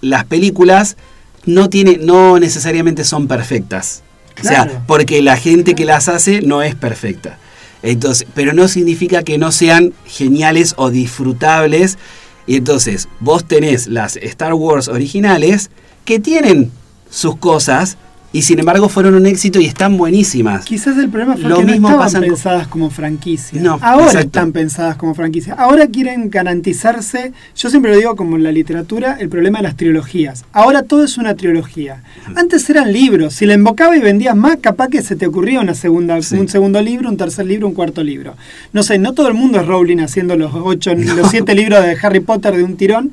las 0.00 0.24
películas 0.24 0.96
no, 1.44 1.68
tiene, 1.70 1.98
no 2.00 2.38
necesariamente 2.38 3.04
son 3.04 3.28
perfectas. 3.28 4.02
O 4.38 4.42
Claro. 4.42 4.70
sea, 4.70 4.82
porque 4.86 5.22
la 5.22 5.36
gente 5.36 5.74
que 5.74 5.84
las 5.86 6.08
hace 6.10 6.42
no 6.42 6.60
es 6.62 6.74
perfecta. 6.74 7.38
Entonces, 7.86 8.26
pero 8.34 8.52
no 8.52 8.66
significa 8.66 9.22
que 9.22 9.38
no 9.38 9.52
sean 9.52 9.94
geniales 10.04 10.74
o 10.76 10.90
disfrutables. 10.90 11.98
Y 12.46 12.56
entonces, 12.56 13.08
vos 13.20 13.46
tenés 13.46 13.86
las 13.86 14.16
Star 14.16 14.54
Wars 14.54 14.88
originales 14.88 15.70
que 16.04 16.18
tienen 16.18 16.72
sus 17.10 17.36
cosas 17.36 17.96
y 18.36 18.42
sin 18.42 18.58
embargo 18.58 18.88
fueron 18.90 19.14
un 19.14 19.24
éxito 19.26 19.58
y 19.60 19.64
están 19.64 19.96
buenísimas. 19.96 20.64
Quizás 20.66 20.98
el 20.98 21.08
problema 21.08 21.36
fue 21.36 21.48
Lo 21.48 21.56
que 21.56 21.64
no 21.64 21.72
mismo 21.72 21.88
estaban 21.88 22.04
pasa 22.06 22.18
con- 22.18 22.28
pensadas 22.28 22.66
como 22.68 22.90
franquicias. 22.90 23.62
No, 23.62 23.78
Ahora 23.80 24.04
exacto. 24.06 24.26
están 24.26 24.52
pensadas 24.52 24.96
como 24.96 25.14
franquicias. 25.14 25.58
Ahora 25.58 25.86
quieren 25.86 26.28
garantizarse. 26.28 27.32
Yo 27.56 27.70
siempre 27.70 27.92
lo 27.92 27.96
digo 27.96 28.16
como 28.16 28.36
en 28.36 28.42
la 28.42 28.52
literatura, 28.52 29.16
el 29.18 29.28
problema 29.28 29.58
de 29.58 29.62
las 29.64 29.76
trilogías. 29.76 30.44
Ahora 30.52 30.82
todo 30.82 31.04
es 31.04 31.16
una 31.16 31.34
trilogía. 31.34 32.02
Antes 32.34 32.68
eran 32.68 32.92
libros. 32.92 33.34
Si 33.34 33.46
la 33.46 33.54
embocaba 33.54 33.96
y 33.96 34.00
vendías 34.00 34.36
más, 34.36 34.58
capaz 34.60 34.88
que 34.88 35.02
se 35.02 35.16
te 35.16 35.26
ocurría 35.26 35.60
una 35.60 35.74
segunda, 35.74 36.20
Sí. 36.20 36.36
un 36.36 36.48
segundo 36.48 36.82
libro, 36.82 37.08
un 37.08 37.16
tercer 37.16 37.46
libro, 37.46 37.66
un 37.68 37.74
cuarto 37.74 38.02
libro. 38.02 38.34
No 38.72 38.82
sé, 38.82 38.98
no 38.98 39.12
todo 39.14 39.28
el 39.28 39.34
mundo 39.34 39.60
es 39.60 39.66
Rowling 39.66 39.98
haciendo 40.00 40.36
los 40.36 40.52
ocho, 40.54 40.92
los 40.94 41.30
siete 41.30 41.54
libros 41.54 41.82
de 41.84 41.96
Harry 42.02 42.20
Potter 42.20 42.54
de 42.56 42.64
un 42.64 42.76
tirón 42.76 43.12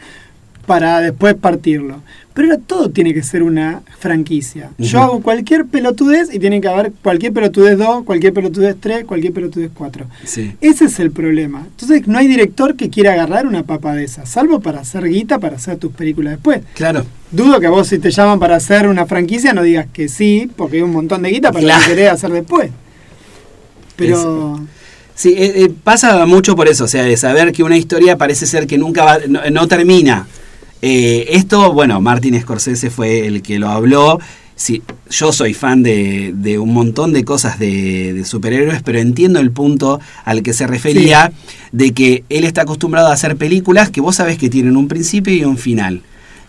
para 0.65 1.01
después 1.01 1.35
partirlo. 1.35 2.01
Pero 2.33 2.47
ahora 2.49 2.61
todo 2.65 2.89
tiene 2.89 3.13
que 3.13 3.21
ser 3.21 3.43
una 3.43 3.83
franquicia. 3.99 4.71
Yo 4.79 5.01
hago 5.03 5.21
cualquier 5.21 5.65
pelotudez 5.65 6.33
y 6.33 6.39
tiene 6.39 6.61
que 6.61 6.67
haber 6.67 6.91
cualquier 7.03 7.31
pelotudez 7.31 7.77
2, 7.77 8.03
cualquier 8.05 8.33
pelotudez 8.33 8.75
3, 8.79 9.05
cualquier 9.05 9.33
pelotudez 9.33 9.69
4. 9.71 10.07
Sí. 10.23 10.53
Ese 10.59 10.85
es 10.85 10.99
el 10.99 11.11
problema. 11.11 11.67
Entonces 11.67 12.07
no 12.07 12.17
hay 12.17 12.27
director 12.27 12.75
que 12.75 12.89
quiera 12.89 13.13
agarrar 13.13 13.45
una 13.45 13.63
papa 13.63 13.93
de 13.93 14.05
esa, 14.05 14.25
salvo 14.25 14.61
para 14.61 14.79
hacer 14.79 15.07
guita, 15.07 15.37
para 15.37 15.57
hacer 15.57 15.77
tus 15.77 15.91
películas 15.91 16.33
después. 16.33 16.61
Claro. 16.73 17.05
Dudo 17.29 17.59
que 17.59 17.67
vos 17.67 17.87
si 17.87 17.99
te 17.99 18.09
llaman 18.09 18.39
para 18.39 18.55
hacer 18.55 18.87
una 18.87 19.05
franquicia 19.05 19.53
no 19.53 19.61
digas 19.61 19.85
que 19.93 20.09
sí, 20.09 20.49
porque 20.55 20.77
hay 20.77 20.81
un 20.81 20.91
montón 20.91 21.21
de 21.21 21.29
guita 21.29 21.51
para 21.51 21.61
lo 21.61 21.67
Claro. 21.67 21.83
que 21.83 21.89
querés 21.89 22.11
hacer 22.11 22.31
después. 22.31 22.71
Pero... 23.95 24.59
Sí, 25.15 25.35
eh, 25.37 25.65
eh, 25.65 25.73
pasa 25.83 26.25
mucho 26.25 26.55
por 26.55 26.67
eso, 26.67 26.85
o 26.85 26.87
sea, 26.87 27.03
de 27.03 27.15
saber 27.17 27.51
que 27.51 27.61
una 27.61 27.77
historia 27.77 28.17
parece 28.17 28.47
ser 28.47 28.65
que 28.65 28.79
nunca 28.79 29.03
va, 29.05 29.19
no, 29.27 29.41
no 29.51 29.67
termina. 29.67 30.25
Eh, 30.85 31.37
esto, 31.37 31.71
bueno, 31.71 32.01
Martin 32.01 32.37
Scorsese 32.41 32.89
fue 32.89 33.25
el 33.25 33.41
que 33.41 33.57
lo 33.57 33.69
habló. 33.69 34.19
Sí, 34.57 34.81
yo 35.09 35.31
soy 35.31 35.53
fan 35.53 35.81
de, 35.81 36.33
de 36.35 36.59
un 36.59 36.73
montón 36.73 37.13
de 37.13 37.23
cosas 37.23 37.57
de, 37.57 38.11
de 38.13 38.25
superhéroes, 38.25 38.83
pero 38.83 38.99
entiendo 38.99 39.39
el 39.39 39.51
punto 39.51 40.01
al 40.25 40.43
que 40.43 40.51
se 40.51 40.67
refería 40.67 41.31
de 41.71 41.93
que 41.93 42.25
él 42.27 42.43
está 42.43 42.63
acostumbrado 42.63 43.07
a 43.07 43.13
hacer 43.13 43.37
películas 43.37 43.91
que 43.91 44.01
vos 44.01 44.17
sabés 44.17 44.37
que 44.37 44.49
tienen 44.49 44.75
un 44.75 44.89
principio 44.89 45.33
y 45.33 45.45
un 45.45 45.57
final. 45.57 46.01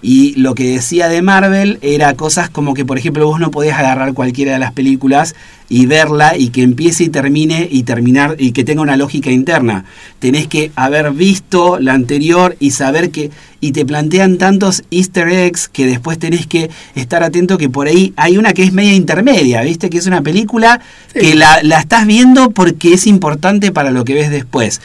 Y 0.06 0.34
lo 0.34 0.54
que 0.54 0.64
decía 0.64 1.08
de 1.08 1.22
Marvel 1.22 1.78
era 1.80 2.12
cosas 2.14 2.50
como 2.50 2.74
que, 2.74 2.84
por 2.84 2.98
ejemplo, 2.98 3.26
vos 3.26 3.40
no 3.40 3.50
podías 3.50 3.78
agarrar 3.78 4.12
cualquiera 4.12 4.52
de 4.52 4.58
las 4.58 4.70
películas 4.72 5.34
y 5.70 5.86
verla 5.86 6.36
y 6.36 6.50
que 6.50 6.60
empiece 6.62 7.04
y 7.04 7.08
termine 7.08 7.66
y 7.70 7.84
terminar 7.84 8.36
y 8.38 8.52
que 8.52 8.64
tenga 8.64 8.82
una 8.82 8.98
lógica 8.98 9.30
interna. 9.30 9.86
Tenés 10.18 10.46
que 10.46 10.70
haber 10.76 11.10
visto 11.12 11.78
la 11.80 11.94
anterior 11.94 12.54
y 12.60 12.72
saber 12.72 13.10
que 13.12 13.30
y 13.62 13.72
te 13.72 13.86
plantean 13.86 14.36
tantos 14.36 14.82
easter 14.90 15.26
eggs 15.26 15.68
que 15.68 15.86
después 15.86 16.18
tenés 16.18 16.46
que 16.46 16.68
estar 16.94 17.22
atento 17.22 17.56
que 17.56 17.70
por 17.70 17.86
ahí 17.86 18.12
hay 18.16 18.36
una 18.36 18.52
que 18.52 18.62
es 18.62 18.74
media 18.74 18.92
intermedia, 18.94 19.62
¿viste? 19.62 19.88
Que 19.88 19.96
es 19.96 20.06
una 20.06 20.20
película 20.20 20.82
Sí. 21.14 21.20
que 21.20 21.34
la, 21.34 21.62
la 21.62 21.78
estás 21.78 22.06
viendo 22.06 22.50
porque 22.50 22.92
es 22.92 23.06
importante 23.06 23.72
para 23.72 23.90
lo 23.90 24.04
que 24.04 24.12
ves 24.12 24.30
después. 24.30 24.82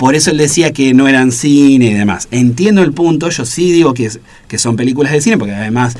Por 0.00 0.14
eso 0.14 0.30
él 0.30 0.38
decía 0.38 0.72
que 0.72 0.94
no 0.94 1.08
eran 1.08 1.30
cine 1.30 1.88
y 1.90 1.92
demás. 1.92 2.26
Entiendo 2.30 2.82
el 2.82 2.94
punto, 2.94 3.28
yo 3.28 3.44
sí 3.44 3.70
digo 3.70 3.92
que, 3.92 4.06
es- 4.06 4.18
que 4.48 4.56
son 4.56 4.74
películas 4.74 5.12
de 5.12 5.20
cine, 5.20 5.36
porque 5.36 5.52
además, 5.54 5.94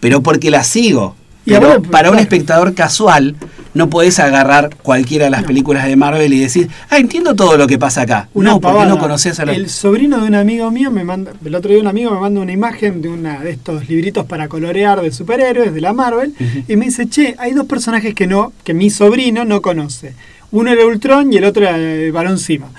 pero 0.00 0.24
porque 0.24 0.50
las 0.50 0.66
sigo. 0.66 1.14
Y 1.46 1.50
Pero 1.50 1.68
ahora, 1.68 1.80
para 1.88 2.10
un 2.10 2.18
espectador 2.18 2.74
casual, 2.74 3.36
no 3.74 3.88
podés 3.90 4.18
agarrar 4.18 4.74
cualquiera 4.82 5.26
de 5.26 5.30
las 5.30 5.44
películas 5.44 5.86
de 5.86 5.94
Marvel 5.94 6.32
y 6.32 6.40
decir, 6.40 6.68
ah, 6.90 6.98
entiendo 6.98 7.36
todo 7.36 7.56
lo 7.56 7.68
que 7.68 7.78
pasa 7.78 8.00
acá. 8.02 8.28
Una 8.34 8.50
no, 8.52 8.60
porque 8.60 8.86
no 8.86 8.98
conoces 8.98 9.38
a 9.38 9.44
los... 9.44 9.54
El 9.56 9.70
sobrino 9.70 10.20
de 10.20 10.26
un 10.26 10.34
amigo 10.34 10.70
mío 10.72 10.90
me 10.90 11.04
manda, 11.04 11.32
el 11.44 11.54
otro 11.54 11.70
día 11.70 11.80
un 11.80 11.86
amigo 11.86 12.10
me 12.10 12.18
manda 12.20 12.40
una 12.40 12.50
imagen 12.52 13.02
de 13.02 13.08
una 13.08 13.38
de 13.38 13.50
estos 13.52 13.88
libritos 13.88 14.26
para 14.26 14.48
colorear 14.48 15.00
de 15.00 15.12
superhéroes 15.12 15.72
de 15.72 15.80
la 15.80 15.92
Marvel 15.92 16.34
y 16.66 16.74
me 16.76 16.86
dice, 16.86 17.08
che, 17.08 17.36
hay 17.38 17.52
dos 17.52 17.66
personajes 17.66 18.14
que 18.14 18.26
no, 18.26 18.52
que 18.64 18.74
mi 18.74 18.90
sobrino 18.90 19.44
no 19.44 19.62
conoce. 19.62 20.14
Uno 20.54 20.70
era 20.70 20.86
Ultron 20.86 21.32
y 21.32 21.36
el 21.36 21.44
otro 21.44 21.64
era 21.64 21.76
el 21.76 22.12
Barón 22.12 22.38
Simo. 22.38 22.70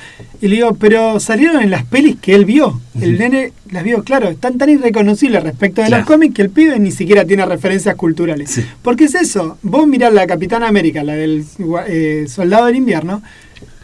Y 0.42 0.48
le 0.48 0.56
digo, 0.56 0.76
pero 0.76 1.20
salieron 1.20 1.62
en 1.62 1.70
las 1.72 1.84
pelis 1.86 2.16
que 2.22 2.34
él 2.34 2.46
vio. 2.46 2.80
El 3.02 3.18
nene 3.18 3.52
las 3.72 3.84
vio, 3.84 4.04
claro, 4.04 4.30
están 4.30 4.58
tan 4.58 4.70
irreconocibles 4.70 5.44
respecto 5.44 5.82
de 5.82 5.88
Claro. 5.88 6.02
los 6.02 6.08
cómics 6.08 6.36
que 6.36 6.42
el 6.42 6.50
pibe 6.50 6.80
ni 6.80 6.92
siquiera 6.92 7.26
tiene 7.26 7.46
referencias 7.46 7.96
culturales. 7.96 8.50
Sí. 8.52 8.64
Porque 8.82 9.06
es 9.06 9.16
eso, 9.16 9.58
vos 9.62 9.88
mirás 9.88 10.14
la 10.14 10.26
Capitana 10.26 10.68
América, 10.68 11.04
la 11.04 11.14
del 11.16 11.46
eh, 11.88 12.26
Soldado 12.30 12.66
del 12.68 12.78
Invierno, 12.78 13.22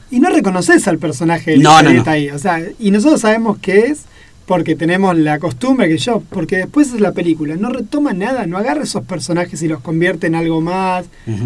y 0.10 0.20
no 0.20 0.30
reconoces 0.30 0.88
al 0.88 0.98
personaje 0.98 1.52
de 1.52 1.58
la 1.58 1.64
No, 1.64 1.82
no, 1.84 1.94
no. 1.94 2.04
ahí. 2.10 2.30
O 2.30 2.40
sea, 2.40 2.62
y 2.80 2.92
nosotros 2.92 3.22
sabemos 3.22 3.58
que 3.60 3.88
es 3.88 4.02
porque 4.46 4.76
tenemos 4.76 5.18
la 5.18 5.40
costumbre 5.40 5.88
que 5.88 5.98
yo, 5.98 6.22
porque 6.30 6.58
después 6.58 6.94
es 6.94 7.00
la 7.00 7.14
película, 7.14 7.56
no 7.56 7.70
retoma 7.70 8.14
nada, 8.14 8.46
no 8.48 8.58
agarra 8.58 8.84
esos 8.84 9.04
personajes 9.06 9.62
y 9.62 9.68
los 9.68 9.82
convierte 9.82 10.28
en 10.28 10.36
algo 10.36 10.62
más, 10.62 11.06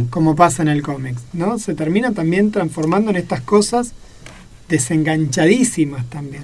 como 0.09 0.35
pasa 0.35 0.63
en 0.63 0.69
el 0.69 0.81
cómic, 0.81 1.15
¿no? 1.33 1.59
Se 1.59 1.75
termina 1.75 2.11
también 2.13 2.51
transformando 2.51 3.11
en 3.11 3.17
estas 3.17 3.41
cosas 3.41 3.93
desenganchadísimas 4.69 6.05
también. 6.09 6.43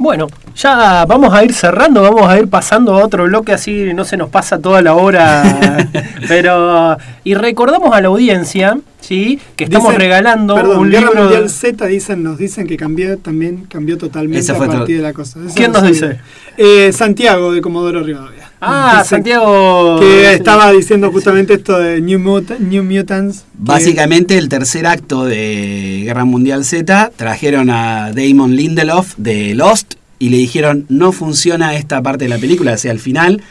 Bueno, 0.00 0.28
ya 0.54 1.04
vamos 1.06 1.34
a 1.34 1.42
ir 1.44 1.52
cerrando, 1.52 2.02
vamos 2.02 2.22
a 2.28 2.38
ir 2.38 2.48
pasando 2.48 2.94
a 2.94 3.04
otro 3.04 3.24
bloque, 3.24 3.52
así 3.52 3.92
no 3.94 4.04
se 4.04 4.16
nos 4.16 4.28
pasa 4.30 4.60
toda 4.60 4.80
la 4.80 4.94
hora. 4.94 5.88
pero 6.28 6.96
y 7.24 7.34
recordamos 7.34 7.92
a 7.92 8.00
la 8.00 8.06
audiencia, 8.08 8.78
sí, 9.00 9.40
que 9.56 9.64
estamos 9.64 9.88
Dicen- 9.92 9.98
regalando 9.98 10.54
perdón, 10.54 10.78
un 10.78 10.90
Guerra 10.90 11.06
libro. 11.08 11.22
Mundial 11.24 11.50
Z 11.50 11.84
dicen, 11.86 12.22
nos 12.22 12.38
dicen 12.38 12.68
que 12.68 12.76
cambió 12.76 13.18
también 13.18 13.64
cambió 13.68 13.98
totalmente 13.98 14.52
a 14.52 14.54
partir 14.56 14.76
todo. 14.78 14.86
de 14.86 14.98
la 14.98 15.12
cosa. 15.12 15.40
Eso 15.44 15.54
¿Quién 15.56 15.72
no 15.72 15.80
nos 15.80 15.88
dice? 15.88 16.20
Eh, 16.56 16.92
Santiago 16.92 17.52
de 17.52 17.60
Comodoro 17.60 18.00
Rivadavia. 18.02 18.37
Ah, 18.60 18.98
Dice 18.98 19.10
Santiago. 19.10 20.00
Que 20.00 20.32
estaba 20.32 20.72
diciendo 20.72 21.12
justamente 21.12 21.54
esto 21.54 21.78
de 21.78 22.00
New, 22.00 22.18
Mut- 22.18 22.58
New 22.58 22.82
Mutants. 22.82 23.44
Básicamente 23.54 24.36
el 24.36 24.48
tercer 24.48 24.86
acto 24.86 25.24
de 25.24 26.02
Guerra 26.04 26.24
Mundial 26.24 26.64
Z 26.64 27.12
trajeron 27.16 27.70
a 27.70 28.10
Damon 28.12 28.56
Lindelof 28.56 29.14
de 29.16 29.54
Lost 29.54 29.94
y 30.18 30.30
le 30.30 30.38
dijeron 30.38 30.86
no 30.88 31.12
funciona 31.12 31.76
esta 31.76 32.02
parte 32.02 32.24
de 32.24 32.30
la 32.30 32.38
película 32.38 32.72
hacia 32.72 32.90
el 32.90 32.98
final 32.98 33.42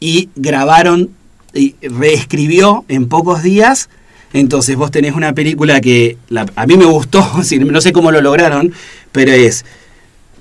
y 0.00 0.28
grabaron 0.34 1.10
y 1.54 1.76
reescribió 1.82 2.84
en 2.88 3.08
pocos 3.08 3.42
días. 3.42 3.88
Entonces 4.32 4.76
vos 4.76 4.90
tenés 4.90 5.14
una 5.14 5.32
película 5.32 5.80
que 5.80 6.18
la- 6.28 6.46
a 6.56 6.66
mí 6.66 6.76
me 6.76 6.84
gustó, 6.86 7.24
no 7.70 7.80
sé 7.80 7.92
cómo 7.92 8.10
lo 8.10 8.20
lograron, 8.20 8.72
pero 9.12 9.30
es 9.32 9.64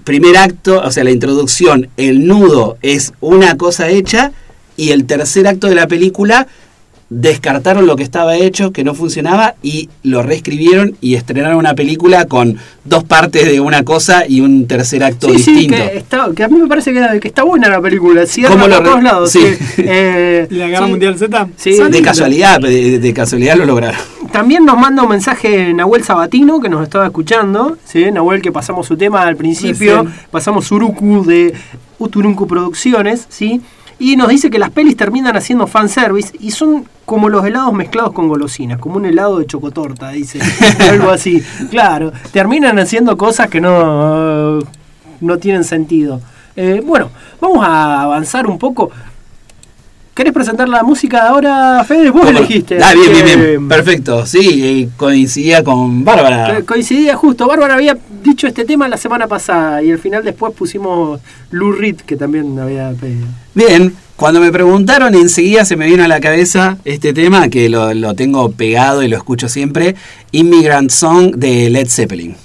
primer 0.06 0.38
acto, 0.38 0.82
o 0.82 0.91
sea, 0.91 1.04
la 1.04 1.12
introducción, 1.12 1.89
el 1.98 2.26
nudo 2.26 2.78
es 2.82 3.12
una 3.20 3.58
cosa 3.58 3.89
hecha 3.89 4.32
y 4.78 4.91
el 4.91 5.06
tercer 5.06 5.48
acto 5.48 5.68
de 5.68 5.76
la 5.76 5.88
película 5.88 6.48
descartaron 7.10 7.86
lo 7.86 7.96
que 7.96 8.04
estaba 8.04 8.36
hecho, 8.36 8.72
que 8.72 8.84
no 8.84 8.96
funcionaba 8.96 9.54
y 9.62 9.89
lo 10.02 10.24
reescribieron 10.24 10.96
y 11.02 11.13
estrenaron 11.15 11.58
una 11.58 11.76
película 11.76 12.26
con 12.26 12.58
dos 12.84 13.04
partes 13.04 13.46
de 13.46 13.60
una 13.60 13.84
cosa 13.84 14.26
y 14.28 14.41
un 14.41 14.65
tercer 14.68 15.04
acto 15.04 15.30
Sí, 15.30 15.38
sí, 15.39 15.52
distinto. 15.54 15.78
que, 15.78 15.98
está, 15.98 16.28
que 16.36 16.44
a 16.44 16.48
mí 16.48 16.58
me 16.58 16.68
parece 16.68 16.94
que, 16.94 17.20
que 17.20 17.28
está 17.28 17.44
buena 17.44 17.70
la 17.70 17.80
película. 17.80 18.26
Cierra 18.26 18.54
¿Cómo 18.54 18.68
por 18.68 18.84
todos 18.84 19.04
lados. 19.04 19.32
sí. 19.32 19.46
Eh, 19.78 20.48
¿La 20.52 20.68
Guerra 20.68 20.86
sí. 20.86 20.91
Mundial 20.91 21.18
Z? 21.18 21.50
De 21.91 22.02
casualidad, 22.02 22.60
de, 22.60 23.00
de 23.00 23.13
casualidad 23.13 23.56
lo 23.56 23.65
lograron. 23.65 24.00
También 24.36 24.65
nos 24.65 24.78
manda 24.78 25.02
un 25.02 25.08
mensaje 25.08 25.74
Nahuel 25.74 26.04
Sabatino 26.04 26.60
que 26.60 26.67
nos 26.67 26.84
estaba 26.84 27.06
escuchando. 27.06 27.78
¿sí? 27.86 28.12
Nahuel 28.12 28.41
que 28.41 28.52
pasamos 28.52 28.86
su 28.86 28.98
tema 28.98 29.21
al 29.21 29.38
principio. 29.38 30.04
Recién. 30.04 30.28
Pasamos 30.30 30.69
Uruku 30.74 31.24
de 31.24 31.54
Uturunku 32.00 32.45
Producciones. 32.45 33.28
¿sí? 33.30 33.62
Y 33.98 34.17
nos 34.17 34.28
dice 34.28 34.50
que 34.50 34.60
las 34.60 34.71
pelis 34.71 34.98
terminan 34.98 35.38
haciendo 35.38 35.67
fanservice 35.67 36.34
y 36.38 36.52
son 36.52 36.84
como 37.06 37.30
los 37.30 37.45
helados 37.45 37.71
mezclados 37.71 38.12
con 38.12 38.28
golosinas, 38.28 38.78
como 38.78 38.98
un 38.98 39.06
helado 39.06 39.39
de 39.39 39.45
chocotorta, 39.45 40.10
dice. 40.10 40.41
algo 40.89 41.12
así. 41.12 41.41
Claro, 41.69 42.12
terminan 42.34 42.78
haciendo 42.78 43.15
cosas 43.15 43.48
que 43.48 43.62
no, 43.62 44.60
no 45.21 45.38
tienen 45.38 45.63
sentido. 45.63 46.19
Eh, 46.58 46.84
bueno, 46.86 47.10
vamos 47.39 47.65
a 47.65 48.02
avanzar 48.02 48.48
un 48.48 48.60
poco. 48.60 48.91
¿Querés 50.15 50.32
presentar 50.32 50.69
la 50.69 50.82
música 50.82 51.28
ahora, 51.28 51.84
Fede? 51.86 52.10
Vos 52.10 52.25
¿Cómo? 52.25 52.38
elegiste. 52.39 52.78
Ah, 52.82 52.93
bien, 52.93 53.12
bien, 53.25 53.39
bien. 53.41 53.67
Perfecto. 53.67 54.25
Sí, 54.25 54.62
eh, 54.63 54.89
coincidía 54.95 55.62
con 55.62 56.06
Bárbara. 56.06 56.56
Co- 56.60 56.65
Coincidía 56.65 57.15
justo. 57.17 57.45
Bárbara 57.47 57.73
había 57.73 57.97
dicho 58.23 58.47
este 58.47 58.63
tema 58.63 58.88
la 58.88 58.95
semana 58.95 59.28
pasada 59.28 59.84
y 59.84 59.91
al 59.91 59.99
final 59.99 60.23
después 60.23 60.54
pusimos 60.54 61.19
Lou 61.51 61.73
Reed, 61.73 61.97
que 61.97 62.15
también 62.15 62.58
había 62.58 62.91
pedido. 62.91 63.28
Bien, 63.54 63.93
cuando 64.15 64.39
me 64.39 64.54
preguntaron 64.54 65.13
enseguida 65.15 65.65
se 65.65 65.75
me 65.75 65.86
vino 65.86 66.06
a 66.06 66.08
la 66.08 66.21
cabeza 66.21 66.78
este 66.86 67.12
tema 67.13 67.49
que 67.49 67.67
lo, 67.67 67.93
lo 67.93 68.13
tengo 68.15 68.49
pegado 68.54 69.04
y 69.04 69.10
lo 69.10 69.17
escucho 69.17 69.49
siempre, 69.49 69.95
Immigrant 70.32 70.91
Song 70.91 71.36
de 71.36 71.69
Led 71.69 71.88
Zeppelin. 71.89 72.38